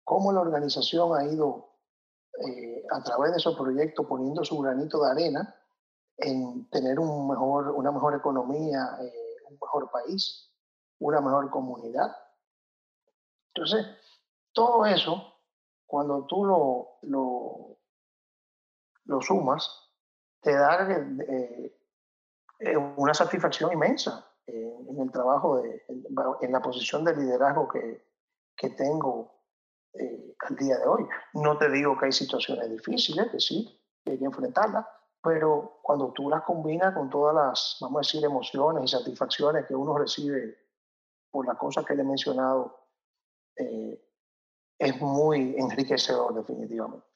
cómo 0.04 0.32
la 0.32 0.40
organización 0.40 1.16
ha 1.16 1.24
ido 1.24 1.71
eh, 2.38 2.84
a 2.90 3.02
través 3.02 3.32
de 3.32 3.38
esos 3.38 3.56
proyectos 3.56 4.06
poniendo 4.06 4.44
su 4.44 4.58
granito 4.58 5.02
de 5.02 5.10
arena 5.10 5.56
en 6.16 6.68
tener 6.70 6.98
un 6.98 7.28
mejor, 7.28 7.70
una 7.70 7.90
mejor 7.90 8.14
economía, 8.14 8.96
eh, 9.00 9.36
un 9.48 9.58
mejor 9.60 9.90
país, 9.90 10.50
una 10.98 11.20
mejor 11.20 11.50
comunidad. 11.50 12.16
Entonces, 13.54 13.86
todo 14.52 14.86
eso, 14.86 15.34
cuando 15.86 16.26
tú 16.26 16.44
lo, 16.44 16.98
lo, 17.02 17.78
lo 19.04 19.20
sumas, 19.20 19.90
te 20.40 20.54
da 20.54 20.90
eh, 20.90 21.78
eh, 22.60 22.76
una 22.76 23.14
satisfacción 23.14 23.72
inmensa 23.72 24.28
en 24.46 25.00
el 25.00 25.10
trabajo, 25.10 25.62
de, 25.62 25.84
en, 25.88 26.52
la 26.52 26.60
posición 26.60 27.04
de 27.04 27.14
liderazgo 27.16 27.68
que, 27.68 28.04
que 28.56 28.70
tengo 28.70 29.31
al 30.48 30.56
día 30.56 30.78
de 30.78 30.86
hoy. 30.86 31.06
No 31.34 31.56
te 31.58 31.70
digo 31.70 31.98
que 31.98 32.06
hay 32.06 32.12
situaciones 32.12 32.70
difíciles, 32.70 33.28
que 33.30 33.40
sí, 33.40 33.80
que 34.04 34.12
hay 34.12 34.18
que 34.18 34.24
enfrentarlas, 34.24 34.86
pero 35.22 35.78
cuando 35.82 36.12
tú 36.12 36.28
las 36.28 36.42
combinas 36.42 36.94
con 36.94 37.08
todas 37.08 37.34
las, 37.34 37.78
vamos 37.80 37.98
a 37.98 38.00
decir, 38.00 38.24
emociones 38.24 38.84
y 38.84 38.88
satisfacciones 38.88 39.66
que 39.66 39.74
uno 39.74 39.96
recibe 39.96 40.58
por 41.30 41.46
las 41.46 41.56
cosas 41.56 41.86
que 41.86 41.94
le 41.94 42.02
he 42.02 42.04
mencionado, 42.04 42.88
eh, 43.56 44.00
es 44.78 45.00
muy 45.00 45.54
enriquecedor 45.56 46.34
definitivamente. 46.34 47.06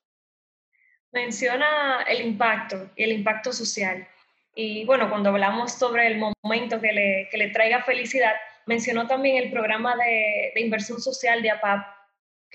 Menciona 1.12 2.02
el 2.02 2.26
impacto 2.26 2.90
y 2.94 3.04
el 3.04 3.12
impacto 3.12 3.52
social. 3.52 4.06
Y 4.54 4.84
bueno, 4.86 5.10
cuando 5.10 5.30
hablamos 5.30 5.72
sobre 5.72 6.06
el 6.06 6.18
momento 6.42 6.80
que 6.80 6.92
le, 6.92 7.28
que 7.30 7.38
le 7.38 7.48
traiga 7.48 7.82
felicidad, 7.82 8.32
mencionó 8.66 9.06
también 9.06 9.42
el 9.42 9.50
programa 9.50 9.96
de, 9.96 10.52
de 10.54 10.60
inversión 10.60 11.00
social 11.00 11.42
de 11.42 11.50
APAP, 11.50 11.95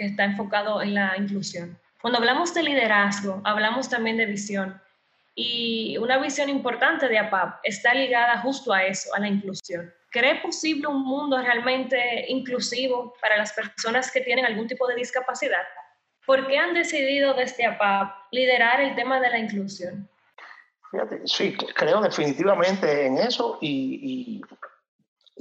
que 0.02 0.08
está 0.08 0.24
enfocado 0.24 0.82
en 0.82 0.96
la 0.96 1.16
inclusión. 1.16 1.78
Cuando 2.02 2.18
hablamos 2.18 2.56
de 2.56 2.64
liderazgo, 2.64 3.40
hablamos 3.44 3.88
también 3.88 4.18
de 4.18 4.26
visión. 4.26 4.82
Y 5.36 5.96
una 6.00 6.18
visión 6.18 6.50
importante 6.50 7.08
de 7.08 7.20
APAP 7.20 7.60
está 7.64 7.94
ligada 7.94 8.40
justo 8.40 8.74
a 8.74 8.84
eso, 8.84 9.14
a 9.14 9.20
la 9.20 9.28
inclusión. 9.28 9.94
¿Cree 10.10 10.42
posible 10.42 10.88
un 10.88 11.04
mundo 11.04 11.40
realmente 11.40 12.26
inclusivo 12.30 13.14
para 13.22 13.38
las 13.38 13.54
personas 13.54 14.12
que 14.12 14.22
tienen 14.22 14.44
algún 14.44 14.66
tipo 14.66 14.88
de 14.88 14.96
discapacidad? 14.96 15.62
¿Por 16.26 16.48
qué 16.48 16.58
han 16.58 16.74
decidido 16.74 17.36
desde 17.36 17.68
APAP 17.68 18.12
liderar 18.32 18.82
el 18.82 18.96
tema 18.96 19.20
de 19.20 19.30
la 19.30 19.38
inclusión? 19.38 20.10
Fíjate, 20.90 21.22
sí, 21.26 21.56
creo 21.76 22.02
definitivamente 22.02 23.06
en 23.06 23.20
eso 23.20 23.60
y, 23.62 24.42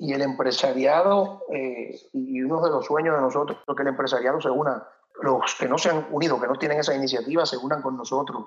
y, 0.00 0.12
el 0.12 0.22
empresariado, 0.22 1.44
eh, 1.52 2.00
y 2.12 2.42
uno 2.42 2.62
de 2.62 2.70
los 2.70 2.86
sueños 2.86 3.14
de 3.14 3.20
nosotros 3.20 3.58
que 3.76 3.82
el 3.82 3.88
empresariado 3.88 4.40
se 4.40 4.50
una, 4.50 4.86
los 5.22 5.54
que 5.54 5.68
no 5.68 5.78
se 5.78 5.90
han 5.90 6.06
unido, 6.10 6.40
que 6.40 6.46
no 6.46 6.56
tienen 6.56 6.80
esa 6.80 6.94
iniciativa, 6.94 7.44
se 7.44 7.56
unan 7.56 7.82
con 7.82 7.96
nosotros 7.96 8.46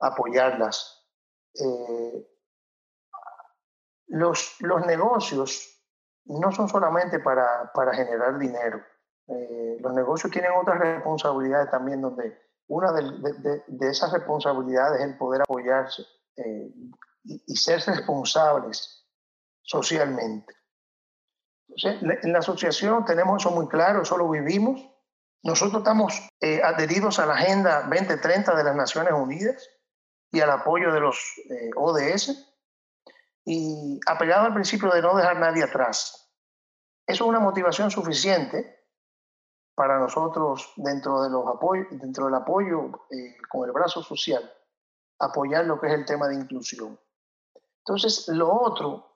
apoyarlas. 0.00 1.06
Eh, 1.54 2.28
los, 4.08 4.56
los 4.60 4.86
negocios 4.86 5.72
no 6.26 6.52
son 6.52 6.68
solamente 6.68 7.20
para, 7.20 7.72
para 7.72 7.94
generar 7.94 8.38
dinero. 8.38 8.82
Eh, 9.28 9.78
los 9.80 9.92
negocios 9.94 10.32
tienen 10.32 10.52
otras 10.52 10.78
responsabilidades 10.78 11.70
también, 11.70 12.00
donde 12.00 12.38
una 12.68 12.92
de, 12.92 13.62
de, 13.66 13.90
esas 13.90 14.12
responsabilidades 14.12 15.00
es 15.00 15.06
el 15.06 15.18
poder 15.18 15.42
apoyarse 15.42 16.02
eh, 16.36 16.72
y, 17.24 17.56
ser 17.56 17.80
responsables 17.86 19.06
socialmente. 19.62 20.54
En 21.76 22.32
la 22.32 22.38
asociación 22.38 23.04
tenemos 23.04 23.42
eso 23.42 23.50
muy 23.50 23.68
claro, 23.68 24.02
eso 24.02 24.16
lo 24.16 24.28
vivimos. 24.28 24.80
Nosotros 25.42 25.80
estamos 25.80 26.28
adheridos 26.62 27.18
a 27.18 27.26
la 27.26 27.34
Agenda 27.34 27.82
2030 27.82 28.54
de 28.54 28.64
las 28.64 28.76
Naciones 28.76 29.12
Unidas 29.12 29.68
y 30.32 30.40
al 30.40 30.50
apoyo 30.50 30.92
de 30.92 31.00
los 31.00 31.18
eh, 31.50 31.70
ODS 31.76 32.48
y 33.44 34.00
apegado 34.06 34.46
al 34.46 34.54
principio 34.54 34.90
de 34.90 35.02
no 35.02 35.14
dejar 35.14 35.38
nadie 35.38 35.62
atrás. 35.62 36.32
Eso 37.06 37.24
es 37.24 37.28
una 37.28 37.40
motivación 37.40 37.90
suficiente 37.90 38.80
para 39.74 39.98
nosotros 39.98 40.72
dentro, 40.76 41.22
de 41.22 41.30
los 41.30 41.46
apoyos, 41.46 41.86
dentro 41.90 42.26
del 42.26 42.34
apoyo 42.34 43.06
eh, 43.10 43.36
con 43.48 43.66
el 43.66 43.72
brazo 43.72 44.02
social, 44.02 44.50
apoyar 45.18 45.66
lo 45.66 45.80
que 45.80 45.88
es 45.88 45.94
el 45.94 46.06
tema 46.06 46.28
de 46.28 46.36
inclusión. 46.36 46.98
Entonces, 47.78 48.28
lo 48.28 48.52
otro 48.52 49.11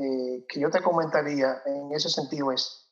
eh, 0.00 0.46
que 0.48 0.60
yo 0.60 0.70
te 0.70 0.80
comentaría 0.80 1.60
en 1.66 1.92
ese 1.92 2.08
sentido 2.08 2.52
es, 2.52 2.88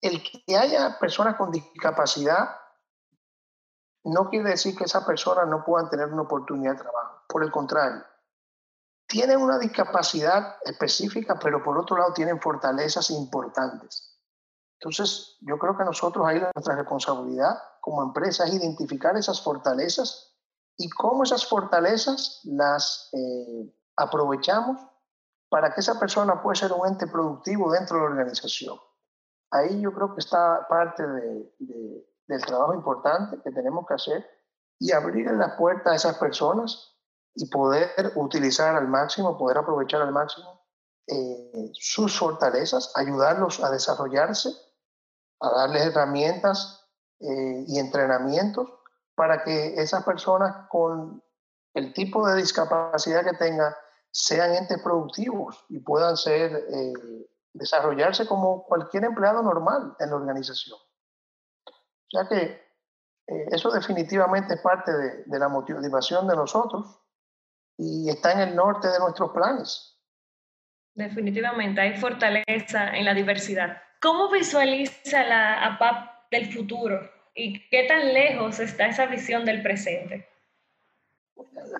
el 0.00 0.22
que 0.22 0.56
haya 0.56 0.98
personas 0.98 1.36
con 1.36 1.50
discapacidad 1.50 2.56
no 4.04 4.30
quiere 4.30 4.48
decir 4.48 4.74
que 4.74 4.84
esas 4.84 5.04
personas 5.04 5.46
no 5.48 5.62
puedan 5.62 5.90
tener 5.90 6.06
una 6.06 6.22
oportunidad 6.22 6.72
de 6.72 6.82
trabajo. 6.82 7.24
Por 7.28 7.44
el 7.44 7.50
contrario, 7.50 8.02
tienen 9.06 9.42
una 9.42 9.58
discapacidad 9.58 10.56
específica, 10.64 11.38
pero 11.38 11.62
por 11.62 11.76
otro 11.76 11.98
lado 11.98 12.14
tienen 12.14 12.40
fortalezas 12.40 13.10
importantes. 13.10 14.18
Entonces, 14.78 15.36
yo 15.42 15.58
creo 15.58 15.76
que 15.76 15.84
nosotros 15.84 16.26
ahí 16.26 16.40
nuestra 16.54 16.76
responsabilidad 16.76 17.54
como 17.82 18.02
empresa 18.02 18.44
es 18.44 18.54
identificar 18.54 19.14
esas 19.18 19.42
fortalezas 19.42 20.34
y 20.78 20.88
cómo 20.88 21.24
esas 21.24 21.46
fortalezas 21.46 22.40
las 22.44 23.10
eh, 23.12 23.76
aprovechamos 23.96 24.80
para 25.50 25.74
que 25.74 25.80
esa 25.80 25.98
persona 25.98 26.42
pueda 26.42 26.54
ser 26.54 26.72
un 26.72 26.86
ente 26.86 27.06
productivo 27.08 27.70
dentro 27.72 27.96
de 27.96 28.04
la 28.04 28.10
organización. 28.10 28.78
Ahí 29.50 29.80
yo 29.80 29.92
creo 29.92 30.14
que 30.14 30.20
está 30.20 30.66
parte 30.68 31.06
de, 31.06 31.52
del 32.28 32.46
trabajo 32.46 32.72
importante 32.72 33.42
que 33.42 33.50
tenemos 33.50 33.84
que 33.86 33.94
hacer 33.94 34.26
y 34.78 34.92
abrir 34.92 35.30
la 35.32 35.56
puerta 35.56 35.90
a 35.90 35.96
esas 35.96 36.16
personas 36.18 36.96
y 37.34 37.50
poder 37.50 38.12
utilizar 38.14 38.76
al 38.76 38.86
máximo, 38.86 39.36
poder 39.36 39.58
aprovechar 39.58 40.00
al 40.02 40.12
máximo 40.12 40.64
eh, 41.08 41.72
sus 41.74 42.16
fortalezas, 42.16 42.92
ayudarlos 42.94 43.62
a 43.62 43.70
desarrollarse, 43.70 44.50
a 45.40 45.50
darles 45.50 45.86
herramientas 45.86 46.88
eh, 47.18 47.64
y 47.66 47.78
entrenamientos 47.80 48.68
para 49.16 49.42
que 49.42 49.74
esas 49.74 50.04
personas 50.04 50.68
con 50.68 51.22
el 51.74 51.92
tipo 51.92 52.26
de 52.28 52.36
discapacidad 52.36 53.24
que 53.24 53.36
tengan 53.36 53.74
sean 54.10 54.54
entes 54.54 54.82
productivos 54.82 55.64
y 55.68 55.78
puedan 55.80 56.16
ser, 56.16 56.52
eh, 56.52 56.92
desarrollarse 57.52 58.26
como 58.26 58.64
cualquier 58.64 59.04
empleado 59.04 59.42
normal 59.42 59.94
en 59.98 60.10
la 60.10 60.16
organización. 60.16 60.78
O 61.68 62.10
sea 62.10 62.28
que 62.28 62.70
eh, 63.30 63.46
eso 63.52 63.70
definitivamente 63.70 64.54
es 64.54 64.60
parte 64.60 64.92
de, 64.92 65.38
la 65.38 65.48
motivación 65.48 66.26
de 66.26 66.36
nosotros 66.36 67.00
y 67.76 68.08
está 68.10 68.32
en 68.32 68.40
el 68.40 68.56
norte 68.56 68.88
de 68.88 68.98
nuestros 68.98 69.30
planes. 69.30 69.96
Definitivamente, 70.94 71.80
hay 71.80 71.96
fortaleza 71.96 72.96
en 72.96 73.04
la 73.04 73.14
diversidad. 73.14 73.80
¿Cómo 74.02 74.28
visualiza 74.30 75.22
la 75.24 75.66
APAP 75.66 76.30
del 76.30 76.52
futuro 76.52 77.00
y 77.34 77.68
qué 77.68 77.84
tan 77.84 78.12
lejos 78.12 78.58
está 78.58 78.86
esa 78.86 79.06
visión 79.06 79.44
del 79.44 79.62
presente? 79.62 80.28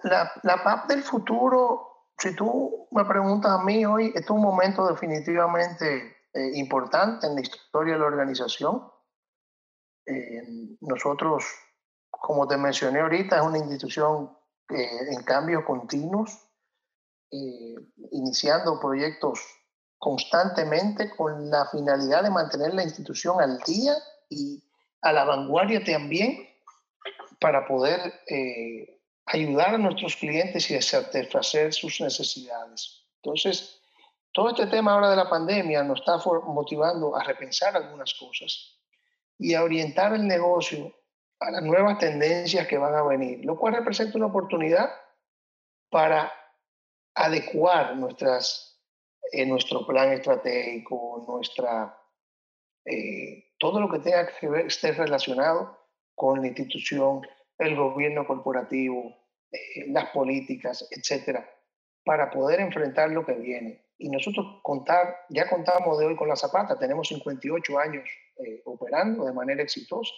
La, 0.05 0.33
la 0.43 0.53
APAP 0.55 0.89
del 0.89 1.03
futuro, 1.03 1.90
si 2.21 2.37
tú 2.37 2.87
me 2.91 3.05
preguntas 3.07 3.51
a 3.51 3.65
mí 3.65 3.85
hoy, 3.87 4.13
es 4.15 4.29
un 4.29 4.43
momento 4.43 4.87
definitivamente 4.87 6.17
eh, 6.35 6.51
importante 6.55 7.27
en 7.27 7.35
la 7.35 7.41
historia 7.41 7.95
de 7.95 8.01
la 8.01 8.07
organización. 8.07 8.83
Eh, 10.05 10.77
nosotros, 10.81 11.45
como 12.11 12.47
te 12.47 12.59
mencioné 12.59 13.01
ahorita, 13.01 13.37
es 13.37 13.43
una 13.43 13.59
institución 13.59 14.37
eh, 14.69 15.13
en 15.13 15.23
cambios 15.23 15.65
continuos, 15.65 16.47
eh, 17.31 17.75
iniciando 18.13 18.79
proyectos 18.81 19.41
constantemente 19.99 21.11
con 21.17 21.49
la 21.49 21.67
finalidad 21.71 22.23
de 22.23 22.31
mantener 22.31 22.75
la 22.75 22.83
institución 22.83 23.41
al 23.41 23.59
día 23.61 23.95
y 24.29 24.63
a 25.01 25.13
la 25.13 25.25
vanguardia 25.25 25.83
también 25.85 26.47
para 27.41 27.67
poder 27.67 28.21
ayudar 29.33 29.75
a 29.75 29.79
nuestros 29.79 30.17
clientes 30.17 30.71
y 30.71 30.83
satisfacer 30.83 31.73
sus 31.73 32.01
necesidades. 32.01 33.07
Entonces, 33.23 33.81
todo 34.33 34.51
este 34.51 34.67
tema 34.67 34.93
ahora 34.93 35.11
de 35.11 35.17
la 35.17 35.31
pandemia 35.31 35.83
nos 35.85 36.01
está 36.01 36.19
motivando 36.47 37.17
a 37.17 37.23
repensar 37.23 37.77
algunas 37.77 38.15
cosas 38.15 38.81
y 39.39 39.55
a 39.55 39.63
orientar 39.63 40.15
el 40.15 40.27
negocio 40.27 40.95
a 41.39 41.51
las 41.51 41.63
nuevas 41.63 41.99
tendencias 41.99 42.67
que 42.67 42.77
van 42.77 42.95
a 42.95 43.03
venir, 43.03 43.45
lo 43.45 43.59
cual 43.59 43.75
representa 43.75 44.19
una 44.19 44.27
oportunidad 44.27 44.91
para 45.89 46.31
adecuar 47.15 47.97
nuestras, 47.97 48.81
eh, 49.33 49.47
nuestro 49.47 49.87
plan 49.87 50.13
estratégico, 50.13 51.25
nuestra, 51.27 51.97
eh, 52.85 53.53
todo 53.59 53.81
lo 53.81 53.89
que 53.91 54.01
tenga 54.01 54.27
que 54.27 54.49
ver, 54.49 54.67
esté 54.67 54.93
relacionado 54.93 55.79
con 56.15 56.41
la 56.41 56.49
institución, 56.49 57.23
el 57.59 57.77
gobierno 57.77 58.27
corporativo, 58.27 59.20
eh, 59.53 59.87
las 59.89 60.11
políticas, 60.11 60.89
etcétera, 60.91 61.49
para 62.05 62.31
poder 62.31 62.61
enfrentar 62.61 63.11
lo 63.11 63.25
que 63.25 63.35
viene. 63.35 63.85
Y 63.99 64.09
nosotros 64.09 64.61
contar, 64.63 65.27
ya 65.29 65.49
contamos 65.49 65.99
de 65.99 66.07
hoy 66.07 66.17
con 66.17 66.29
la 66.29 66.37
Zapata, 66.37 66.79
tenemos 66.79 67.09
58 67.09 67.79
años 67.79 68.09
eh, 68.37 68.63
operando 68.65 69.27
de 69.27 69.33
manera 69.35 69.63
exitosa 69.63 70.13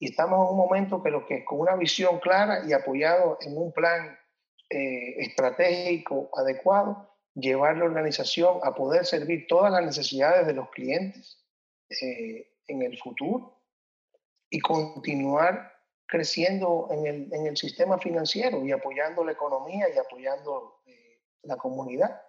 Y 0.00 0.10
estamos 0.10 0.44
en 0.44 0.50
un 0.50 0.56
momento 0.56 1.02
que 1.02 1.10
lo 1.10 1.24
que 1.24 1.44
con 1.44 1.60
una 1.60 1.76
visión 1.76 2.18
clara 2.18 2.62
y 2.66 2.72
apoyado 2.72 3.38
en 3.40 3.56
un 3.56 3.72
plan 3.72 4.18
eh, 4.68 5.14
estratégico 5.18 6.28
adecuado, 6.34 7.08
llevar 7.34 7.76
la 7.76 7.84
organización 7.84 8.58
a 8.64 8.74
poder 8.74 9.06
servir 9.06 9.46
todas 9.46 9.70
las 9.70 9.84
necesidades 9.84 10.44
de 10.44 10.54
los 10.54 10.70
clientes 10.70 11.46
eh, 11.88 12.56
en 12.66 12.82
el 12.82 12.98
futuro 12.98 13.62
y 14.50 14.58
continuar 14.58 15.72
creciendo 16.06 16.88
en 16.90 17.06
el, 17.06 17.34
en 17.34 17.46
el, 17.46 17.56
sistema 17.56 17.98
financiero 17.98 18.64
y 18.64 18.72
apoyando 18.72 19.24
la 19.24 19.32
economía 19.32 19.86
y 19.92 19.98
apoyando 19.98 20.80
eh, 20.86 21.20
la 21.42 21.56
comunidad. 21.56 22.22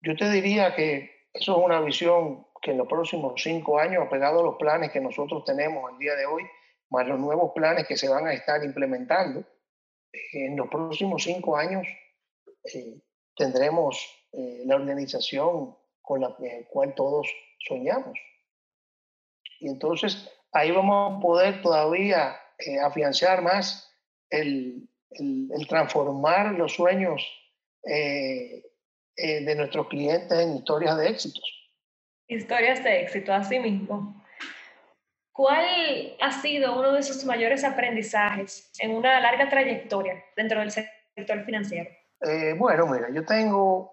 Yo 0.00 0.14
te 0.16 0.30
diría 0.30 0.74
que 0.74 1.28
eso 1.32 1.58
es 1.58 1.64
una 1.64 1.80
visión 1.80 2.46
que 2.62 2.70
en 2.70 2.78
los 2.78 2.88
próximos 2.88 3.42
cinco 3.42 3.78
años, 3.78 4.06
apegado 4.06 4.40
a 4.40 4.44
los 4.44 4.56
planes 4.56 4.90
que 4.90 5.00
nosotros 5.00 5.44
tenemos 5.44 5.90
el 5.92 5.98
día 5.98 6.14
de 6.14 6.26
hoy, 6.26 6.44
más 6.90 7.06
los 7.06 7.18
nuevos 7.18 7.52
planes 7.54 7.86
que 7.86 7.96
se 7.96 8.08
van 8.08 8.26
a 8.26 8.32
estar 8.32 8.64
implementando, 8.64 9.40
eh, 9.40 10.46
en 10.46 10.56
los 10.56 10.68
próximos 10.68 11.24
cinco 11.24 11.56
años 11.56 11.86
eh, 12.72 13.00
tendremos 13.36 13.98
eh, 14.32 14.62
la 14.64 14.76
organización 14.76 15.76
con 16.00 16.20
la 16.20 16.36
cual 16.70 16.94
todos 16.94 17.28
soñamos. 17.66 18.18
Y 19.60 19.68
entonces 19.68 20.30
ahí 20.52 20.70
vamos 20.70 21.18
a 21.18 21.20
poder 21.20 21.62
todavía 21.62 22.36
afianzar 22.82 23.42
más 23.42 23.90
el, 24.30 24.88
el, 25.10 25.66
transformar 25.68 26.52
los 26.54 26.74
sueños 26.74 27.22
de 27.84 29.54
nuestros 29.56 29.88
clientes 29.88 30.38
en 30.38 30.56
historias 30.56 30.96
de 30.96 31.08
éxitos. 31.08 31.44
Historias 32.26 32.82
de 32.82 33.02
éxito, 33.02 33.32
así 33.32 33.58
mismo. 33.58 34.24
¿Cuál 35.34 36.16
ha 36.20 36.30
sido 36.30 36.78
uno 36.78 36.92
de 36.92 37.02
sus 37.02 37.24
mayores 37.24 37.64
aprendizajes 37.64 38.70
en 38.78 38.92
una 38.92 39.18
larga 39.18 39.48
trayectoria 39.48 40.24
dentro 40.36 40.60
del 40.60 40.70
sector 40.70 41.44
financiero? 41.44 41.90
Eh, 42.20 42.54
bueno, 42.56 42.86
mira, 42.86 43.08
yo 43.12 43.24
tengo, 43.24 43.92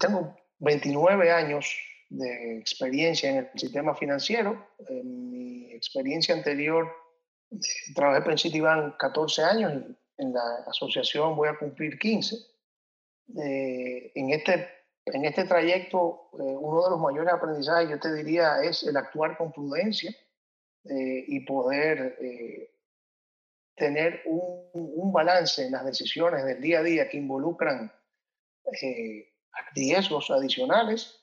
tengo 0.00 0.34
29 0.60 1.30
años 1.30 1.76
de 2.08 2.58
experiencia 2.58 3.28
en 3.28 3.36
el 3.36 3.50
sistema 3.54 3.94
financiero. 3.94 4.66
En 4.88 5.30
mi 5.30 5.72
experiencia 5.72 6.34
anterior 6.34 6.90
trabajé 7.94 8.30
en 8.30 8.38
Citibank 8.38 8.96
14 8.96 9.42
años 9.42 9.72
y 9.72 10.22
en 10.22 10.32
la 10.32 10.64
asociación 10.66 11.36
voy 11.36 11.48
a 11.48 11.58
cumplir 11.58 11.98
15. 11.98 12.36
Eh, 13.36 14.12
en 14.14 14.30
este 14.30 14.68
en 15.06 15.24
este 15.24 15.44
trayecto, 15.44 16.30
eh, 16.32 16.42
uno 16.42 16.82
de 16.84 16.90
los 16.90 17.00
mayores 17.00 17.32
aprendizajes, 17.32 17.90
yo 17.90 18.00
te 18.00 18.12
diría, 18.14 18.62
es 18.62 18.84
el 18.84 18.96
actuar 18.96 19.36
con 19.36 19.52
prudencia 19.52 20.10
eh, 20.84 21.24
y 21.28 21.40
poder 21.40 22.16
eh, 22.20 22.70
tener 23.74 24.22
un, 24.24 24.70
un, 24.72 25.12
balance 25.12 25.64
en 25.66 25.72
las 25.72 25.84
decisiones 25.84 26.44
del 26.44 26.60
día 26.60 26.78
a 26.78 26.82
día 26.82 27.08
que 27.08 27.18
involucran 27.18 27.92
riesgos 29.74 30.30
adicionales 30.30 31.20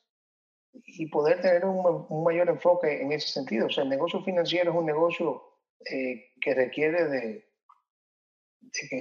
y 0.73 1.07
poder 1.07 1.41
tener 1.41 1.65
un, 1.65 2.05
un, 2.07 2.23
mayor 2.23 2.49
enfoque 2.49 3.01
en 3.01 3.11
ese 3.11 3.29
sentido. 3.29 3.67
O 3.67 3.69
sea, 3.69 3.83
el 3.83 3.89
negocio 3.89 4.21
financiero 4.23 4.71
es 4.71 4.77
un 4.77 4.85
negocio 4.85 5.50
que 5.85 6.53
requiere 6.53 7.05
de, 7.05 7.45
de 8.59 8.87
que, 8.89 8.99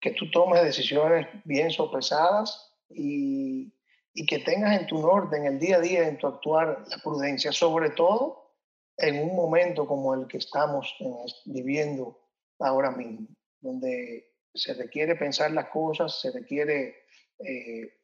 que 0.00 0.10
tú 0.12 0.30
tomes 0.30 0.64
decisiones 0.64 1.26
bien 1.44 1.70
sopesadas 1.70 2.72
y, 2.90 3.72
y 4.14 4.26
que 4.26 4.40
tengas 4.40 4.80
en 4.80 4.86
tu 4.86 5.00
norte, 5.00 5.36
en 5.36 5.46
el 5.46 5.58
día 5.58 5.76
a 5.76 5.80
día, 5.80 6.08
en 6.08 6.18
tu 6.18 6.26
actuar, 6.26 6.84
la 6.88 6.98
prudencia, 6.98 7.52
sobre 7.52 7.90
todo 7.90 8.42
en 8.96 9.22
un 9.22 9.34
momento 9.34 9.86
como 9.86 10.14
el 10.14 10.26
que 10.26 10.38
estamos 10.38 10.94
viviendo 11.46 12.18
ahora 12.58 12.90
mismo, 12.90 13.26
donde 13.60 14.32
se 14.54 14.74
requiere 14.74 15.16
pensar 15.16 15.50
las 15.52 15.68
cosas, 15.68 16.20
se 16.20 16.30
requiere 16.30 17.04
eh, 17.38 17.94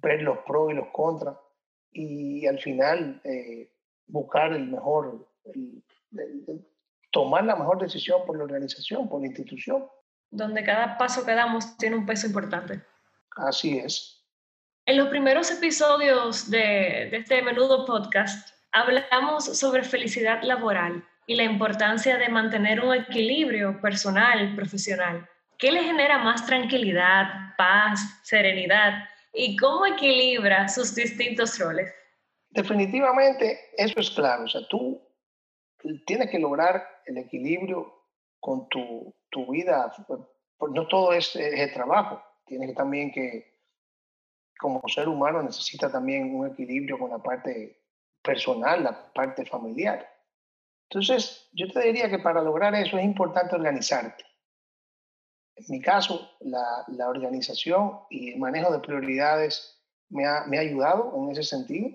ver 0.00 0.22
los 0.22 0.38
pros 0.38 0.72
y 0.72 0.74
los 0.74 0.88
contras 0.88 1.36
y 1.92 2.46
al 2.46 2.58
final 2.58 3.20
eh, 3.24 3.70
buscar 4.06 4.52
el 4.52 4.66
mejor, 4.66 5.28
tomar 7.12 7.44
la 7.44 7.54
mejor 7.54 7.78
decisión 7.78 8.24
por 8.26 8.36
la 8.36 8.44
organización, 8.44 9.08
por 9.08 9.20
la 9.20 9.28
institución. 9.28 9.86
Donde 10.30 10.64
cada 10.64 10.98
paso 10.98 11.24
que 11.24 11.34
damos 11.34 11.76
tiene 11.76 11.96
un 11.96 12.06
peso 12.06 12.26
importante. 12.26 12.80
Así 13.36 13.78
es. 13.78 14.18
En 14.86 14.96
los 14.96 15.08
primeros 15.08 15.50
episodios 15.50 16.50
de, 16.50 17.14
este 17.14 17.40
menudo 17.42 17.86
podcast 17.86 18.50
hablamos 18.72 19.44
sobre 19.44 19.84
felicidad 19.84 20.42
laboral 20.42 21.06
y 21.26 21.36
la 21.36 21.44
importancia 21.44 22.16
de 22.16 22.28
mantener 22.28 22.80
un 22.80 22.94
equilibrio 22.94 23.80
personal, 23.80 24.56
profesional. 24.56 25.28
¿Qué 25.58 25.70
le 25.70 25.84
genera 25.84 26.18
más 26.18 26.44
tranquilidad, 26.46 27.54
paz, 27.56 28.00
serenidad 28.24 29.04
y 29.32 29.56
cómo 29.56 29.86
equilibra 29.86 30.66
sus 30.68 30.94
distintos 30.94 31.58
roles? 31.60 31.92
Definitivamente 32.50 33.60
eso 33.76 34.00
es 34.00 34.10
claro. 34.10 34.44
O 34.44 34.48
sea, 34.48 34.66
tú 34.68 35.00
tienes 36.06 36.30
que 36.30 36.38
lograr 36.38 36.91
el 37.06 37.18
equilibrio 37.18 37.92
con 38.40 38.68
tu, 38.68 39.14
tu 39.30 39.50
vida. 39.50 39.92
Pues, 40.06 40.72
no 40.72 40.86
todo 40.86 41.12
es, 41.12 41.34
es 41.36 41.60
el 41.60 41.72
trabajo. 41.72 42.22
Tienes 42.46 42.74
también 42.74 43.10
que 43.12 43.52
como 44.58 44.80
ser 44.88 45.08
humano 45.08 45.42
necesita 45.42 45.90
también 45.90 46.34
un 46.34 46.46
equilibrio 46.46 46.98
con 46.98 47.10
la 47.10 47.18
parte 47.18 47.82
personal, 48.22 48.84
la 48.84 49.12
parte 49.12 49.44
familiar. 49.44 50.08
Entonces, 50.88 51.48
yo 51.52 51.70
te 51.72 51.80
diría 51.80 52.08
que 52.08 52.18
para 52.18 52.42
lograr 52.42 52.74
eso 52.74 52.98
es 52.98 53.04
importante 53.04 53.56
organizarte. 53.56 54.24
En 55.56 55.64
mi 55.68 55.80
caso, 55.80 56.30
la, 56.40 56.84
la 56.88 57.08
organización 57.08 58.00
y 58.10 58.32
el 58.32 58.38
manejo 58.38 58.72
de 58.72 58.78
prioridades 58.78 59.82
me 60.10 60.26
ha, 60.26 60.44
me 60.46 60.58
ha 60.58 60.60
ayudado 60.60 61.12
en 61.16 61.30
ese 61.30 61.42
sentido. 61.42 61.90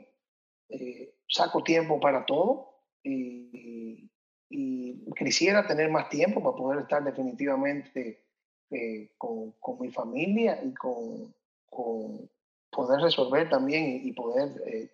Eh, 0.69 1.15
saco 1.29 1.63
tiempo 1.63 1.99
para 1.99 2.25
todo 2.25 2.83
y, 3.03 4.06
y, 4.49 5.05
quisiera 5.15 5.65
tener 5.67 5.89
más 5.89 6.09
tiempo 6.09 6.41
para 6.41 6.55
poder 6.55 6.79
estar 6.81 7.03
definitivamente 7.03 8.25
eh, 8.69 9.11
con, 9.17 9.51
con, 9.53 9.79
mi 9.79 9.89
familia 9.91 10.61
y 10.63 10.73
con, 10.73 11.33
con, 11.69 12.29
poder 12.69 13.01
resolver 13.01 13.49
también 13.49 14.01
y, 14.03 14.11
poder 14.13 14.61
eh, 14.65 14.91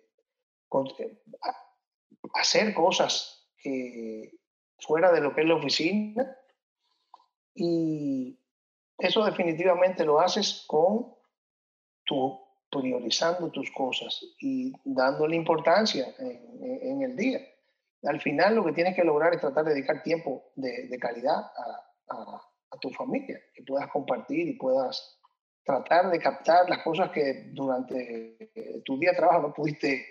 eh, 0.98 1.18
hacer 2.34 2.74
cosas 2.74 3.48
fuera 4.78 5.12
de 5.12 5.20
lo 5.20 5.34
que 5.34 5.40
es 5.42 5.46
la 5.46 5.54
oficina. 5.56 6.36
Y 7.54 8.38
eso 8.98 9.24
definitivamente 9.24 10.04
lo 10.04 10.20
haces 10.20 10.64
con 10.66 11.14
tu 12.04 12.44
priorizando 12.80 13.50
tus 13.50 13.70
cosas 13.70 14.24
y 14.40 14.72
dándole 14.84 15.36
importancia 15.36 16.14
en, 16.18 17.02
el 17.02 17.16
día. 17.16 17.40
Al 18.06 18.20
final 18.20 18.54
lo 18.54 18.64
que 18.64 18.72
tienes 18.72 18.94
que 18.94 19.04
lograr 19.04 19.34
es 19.34 19.40
tratar 19.40 19.64
de 19.64 19.74
dedicar 19.74 20.02
tiempo 20.02 20.52
de, 20.56 20.96
calidad 21.00 21.36
a, 21.36 22.10
a, 22.10 22.78
tu 22.80 22.90
familia, 22.90 23.40
que 23.54 23.62
puedas 23.62 23.88
compartir 23.88 24.48
y 24.48 24.58
puedas 24.58 25.20
tratar 25.64 26.10
de 26.10 26.18
captar 26.18 26.68
las 26.68 26.82
cosas 26.82 27.10
que 27.12 27.50
durante 27.52 28.36
eh, 28.54 28.82
tu 28.84 28.98
día 28.98 29.10
de 29.10 29.16
trabajo 29.16 29.42
no 29.42 29.54
pudiste 29.54 30.06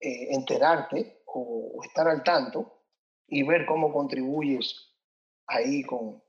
eh, 0.00 0.34
enterarte 0.34 1.22
o, 1.26 1.80
estar 1.84 2.08
al 2.08 2.24
tanto 2.24 2.82
y 3.28 3.42
ver 3.42 3.66
cómo 3.66 3.92
contribuyes 3.92 4.94
ahí 5.46 5.84
con, 5.84 6.22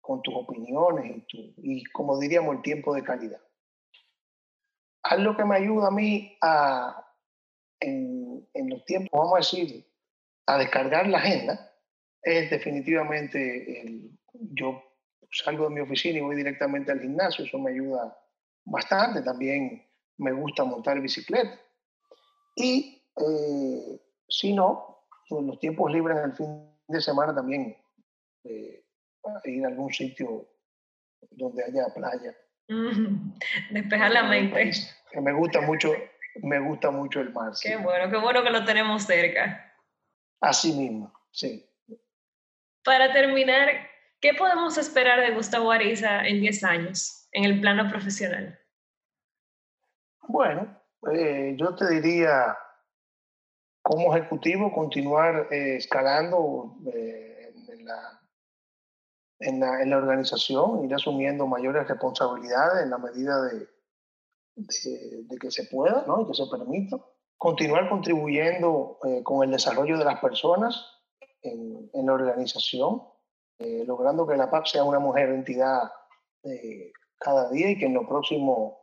con 0.00 0.22
tus 0.22 0.34
opiniones 0.34 1.16
y, 1.16 1.20
tu, 1.26 1.54
y, 1.58 1.84
como 1.86 2.18
diríamos, 2.18 2.56
el 2.56 2.62
tiempo 2.62 2.94
de 2.94 3.02
calidad. 3.02 3.40
Algo 5.02 5.36
que 5.36 5.44
me 5.44 5.56
ayuda 5.56 5.88
a 5.88 5.90
mí 5.90 6.38
a, 6.40 7.06
en, 7.80 8.48
en 8.54 8.70
los 8.70 8.84
tiempos, 8.84 9.10
vamos 9.12 9.34
a 9.34 9.38
decir, 9.38 9.84
a 10.46 10.58
descargar 10.58 11.06
la 11.08 11.18
agenda, 11.18 11.72
es 12.22 12.50
definitivamente 12.50 13.80
el, 13.80 14.10
yo 14.32 14.82
salgo 15.30 15.68
de 15.68 15.74
mi 15.74 15.80
oficina 15.80 16.18
y 16.18 16.22
voy 16.22 16.36
directamente 16.36 16.92
al 16.92 17.00
gimnasio, 17.00 17.44
eso 17.44 17.58
me 17.58 17.72
ayuda 17.72 18.16
bastante. 18.64 19.22
También 19.22 19.86
me 20.18 20.32
gusta 20.32 20.64
montar 20.64 21.00
bicicleta. 21.00 21.58
Y 22.56 23.02
eh, 23.16 24.00
si 24.28 24.52
no, 24.52 25.06
en 25.30 25.46
los 25.46 25.58
tiempos 25.58 25.92
libres 25.92 26.16
el 26.24 26.32
fin 26.34 26.70
de 26.88 27.00
semana 27.00 27.34
también 27.34 27.76
eh, 28.44 28.84
ir 29.44 29.64
a 29.64 29.68
algún 29.68 29.92
sitio 29.92 30.48
donde 31.30 31.64
haya 31.64 31.86
playa. 31.94 32.34
despejar 33.70 34.12
la 34.12 34.24
mente. 34.24 34.70
Que 35.10 35.20
me 35.20 35.32
gusta 35.32 35.60
mucho, 35.60 35.92
me 36.42 36.60
gusta 36.60 36.90
mucho 36.90 37.20
el 37.20 37.32
mar. 37.32 37.52
Qué 37.60 37.76
bueno, 37.76 38.10
qué 38.10 38.16
bueno 38.16 38.42
que 38.42 38.50
lo 38.50 38.64
tenemos 38.64 39.04
cerca. 39.04 39.73
Así 40.40 40.72
mismo, 40.72 41.12
sí. 41.30 41.68
Para 42.82 43.12
terminar, 43.12 43.68
¿Qué 44.24 44.32
podemos 44.32 44.78
esperar 44.78 45.20
de 45.20 45.34
Gustavo 45.34 45.70
Ariza 45.70 46.26
en 46.26 46.40
10 46.40 46.64
años 46.64 47.28
en 47.32 47.44
el 47.44 47.60
plano 47.60 47.90
profesional? 47.90 48.58
Bueno, 50.22 50.80
eh, 51.12 51.54
yo 51.58 51.74
te 51.74 51.90
diría, 51.90 52.56
como 53.82 54.16
ejecutivo, 54.16 54.72
continuar 54.72 55.48
eh, 55.50 55.76
escalando 55.76 56.74
eh, 56.90 57.52
la, 57.80 58.18
en 59.40 59.60
la, 59.60 59.82
en 59.82 59.90
la 59.90 59.98
organización, 59.98 60.86
ir 60.86 60.94
asumiendo 60.94 61.46
mayores 61.46 61.86
responsabilidades 61.86 62.84
en 62.84 62.90
la 62.92 62.96
medida 62.96 63.42
de, 63.42 63.68
de, 64.56 65.36
que 65.38 65.50
se 65.50 65.64
pueda 65.64 66.02
¿no? 66.06 66.22
y 66.22 66.26
que 66.28 66.32
se 66.32 66.46
permita. 66.50 66.96
Continuar 67.36 67.88
contribuyendo 67.88 68.98
eh, 69.04 69.22
con 69.22 69.44
el 69.44 69.50
desarrollo 69.50 69.98
de 69.98 70.04
las 70.04 70.20
personas 70.20 70.86
en, 71.42 71.90
la 71.92 72.12
organización, 72.12 73.02
eh, 73.58 73.84
logrando 73.86 74.26
que 74.26 74.36
la 74.36 74.50
PAP 74.50 74.66
sea 74.66 74.84
una 74.84 74.98
mujer 74.98 75.28
entidad 75.30 75.92
eh, 76.42 76.92
cada 77.18 77.50
día 77.50 77.70
y 77.70 77.78
que 77.78 77.86
en 77.86 77.94
los 77.94 78.06
próximos 78.06 78.74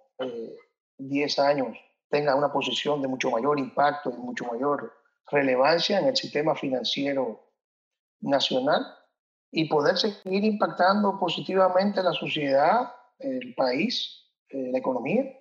10 0.98 1.40
años 1.40 1.78
tenga 2.10 2.36
una 2.36 2.52
posición 2.52 3.02
de 3.02 3.08
mucho 3.08 3.32
mayor 3.32 3.60
impacto 3.60 4.12
y 4.12 4.18
mucho 4.18 4.46
mayor 4.46 4.94
relevancia 5.28 6.00
en 6.00 6.08
el 6.08 6.16
sistema 6.16 6.54
financiero 6.56 7.48
nacional 8.20 8.86
y 9.52 9.68
poder 9.68 9.98
seguir 9.98 10.44
impactando 10.44 11.20
positivamente 11.20 12.04
la 12.04 12.14
sociedad, 12.14 12.94
el 13.20 13.56
país, 13.56 14.30
la 14.50 14.78
economía 14.78 15.41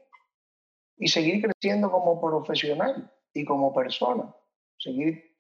y 1.01 1.09
seguir 1.09 1.43
creciendo 1.43 1.91
como 1.91 2.21
profesional 2.21 3.11
y 3.33 3.45
como 3.45 3.75
persona, 3.75 4.33
seguir 4.79 5.35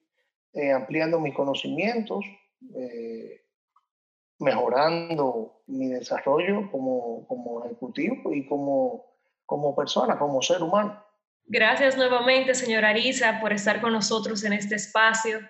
eh, 0.54 0.72
ampliando 0.72 1.20
mis 1.20 1.34
conocimientos, 1.34 2.24
eh, 2.74 3.42
mejorando 4.38 5.62
mi 5.66 5.88
desarrollo 5.88 6.70
como, 6.72 7.26
como 7.28 7.64
ejecutivo 7.64 8.32
y 8.32 8.46
como, 8.46 9.04
como 9.44 9.76
persona, 9.76 10.18
como 10.18 10.40
ser 10.40 10.62
humano. 10.62 11.04
Gracias 11.44 11.96
nuevamente, 11.96 12.54
señora 12.54 12.88
Arisa, 12.88 13.38
por 13.40 13.52
estar 13.52 13.82
con 13.82 13.92
nosotros 13.92 14.42
en 14.44 14.54
este 14.54 14.76
espacio. 14.76 15.40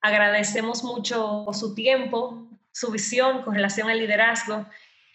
Agradecemos 0.00 0.82
mucho 0.82 1.46
su 1.52 1.74
tiempo, 1.74 2.48
su 2.72 2.90
visión 2.90 3.42
con 3.42 3.54
relación 3.54 3.90
al 3.90 3.98
liderazgo 3.98 4.64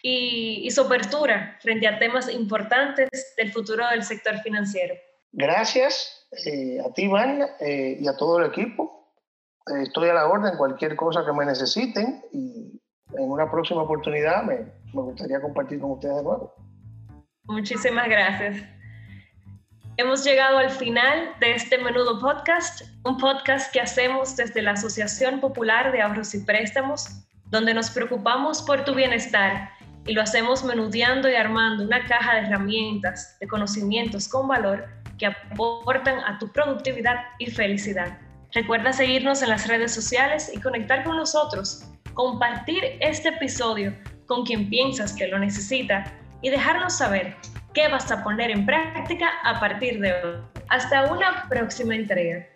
y, 0.06 0.70
su 0.70 0.82
apertura 0.82 1.56
frente 1.62 1.88
a 1.88 1.98
temas 1.98 2.30
importantes 2.30 3.34
del 3.38 3.50
futuro 3.50 3.88
del 3.88 4.02
sector 4.02 4.38
financiero. 4.40 4.94
Gracias 5.32 6.28
eh, 6.44 6.78
a 6.84 6.92
ti, 6.92 7.08
Vania, 7.08 7.56
eh, 7.58 7.96
y 7.98 8.06
a 8.06 8.14
todo 8.14 8.38
el 8.38 8.46
equipo. 8.46 9.14
Eh, 9.66 9.82
estoy 9.84 10.10
a 10.10 10.14
la 10.14 10.28
orden, 10.28 10.58
cualquier 10.58 10.94
cosa 10.94 11.24
que 11.24 11.32
me 11.32 11.46
necesiten 11.46 12.22
y 12.32 12.78
en 13.14 13.30
una 13.30 13.50
próxima 13.50 13.82
oportunidad 13.82 14.42
me, 14.42 14.56
me 14.92 15.02
gustaría 15.02 15.40
compartir 15.40 15.80
con 15.80 15.92
ustedes 15.92 16.16
de 16.16 16.22
nuevo. 16.22 16.54
Muchísimas 17.44 18.06
gracias. 18.06 18.62
Hemos 19.96 20.22
llegado 20.22 20.58
al 20.58 20.70
final 20.70 21.34
de 21.40 21.52
este 21.52 21.78
menudo 21.78 22.20
podcast, 22.20 22.82
un 23.04 23.16
podcast 23.16 23.72
que 23.72 23.80
hacemos 23.80 24.36
desde 24.36 24.60
la 24.60 24.72
Asociación 24.72 25.40
Popular 25.40 25.92
de 25.92 26.02
Ahorros 26.02 26.34
y 26.34 26.40
Préstamos, 26.40 27.24
donde 27.46 27.72
nos 27.72 27.90
preocupamos 27.90 28.60
por 28.62 28.84
tu 28.84 28.94
bienestar 28.94 29.73
y 30.06 30.12
lo 30.12 30.22
hacemos 30.22 30.64
menudeando 30.64 31.28
y 31.28 31.34
armando 31.34 31.84
una 31.84 32.04
caja 32.06 32.34
de 32.34 32.40
herramientas, 32.46 33.36
de 33.40 33.46
conocimientos 33.46 34.28
con 34.28 34.48
valor 34.48 34.86
que 35.18 35.26
aportan 35.26 36.18
a 36.20 36.38
tu 36.38 36.50
productividad 36.52 37.16
y 37.38 37.50
felicidad. 37.50 38.18
Recuerda 38.52 38.92
seguirnos 38.92 39.42
en 39.42 39.48
las 39.48 39.66
redes 39.66 39.92
sociales 39.92 40.50
y 40.54 40.60
conectar 40.60 41.04
con 41.04 41.16
nosotros, 41.16 41.84
compartir 42.14 42.84
este 43.00 43.30
episodio 43.30 43.94
con 44.26 44.44
quien 44.44 44.68
piensas 44.68 45.12
que 45.12 45.28
lo 45.28 45.38
necesita 45.38 46.04
y 46.42 46.50
dejarnos 46.50 46.96
saber 46.96 47.36
qué 47.72 47.88
vas 47.88 48.10
a 48.12 48.22
poner 48.22 48.50
en 48.50 48.64
práctica 48.64 49.28
a 49.42 49.58
partir 49.58 50.00
de 50.00 50.12
hoy. 50.12 50.36
Hasta 50.68 51.12
una 51.12 51.46
próxima 51.48 51.94
entrega. 51.94 52.46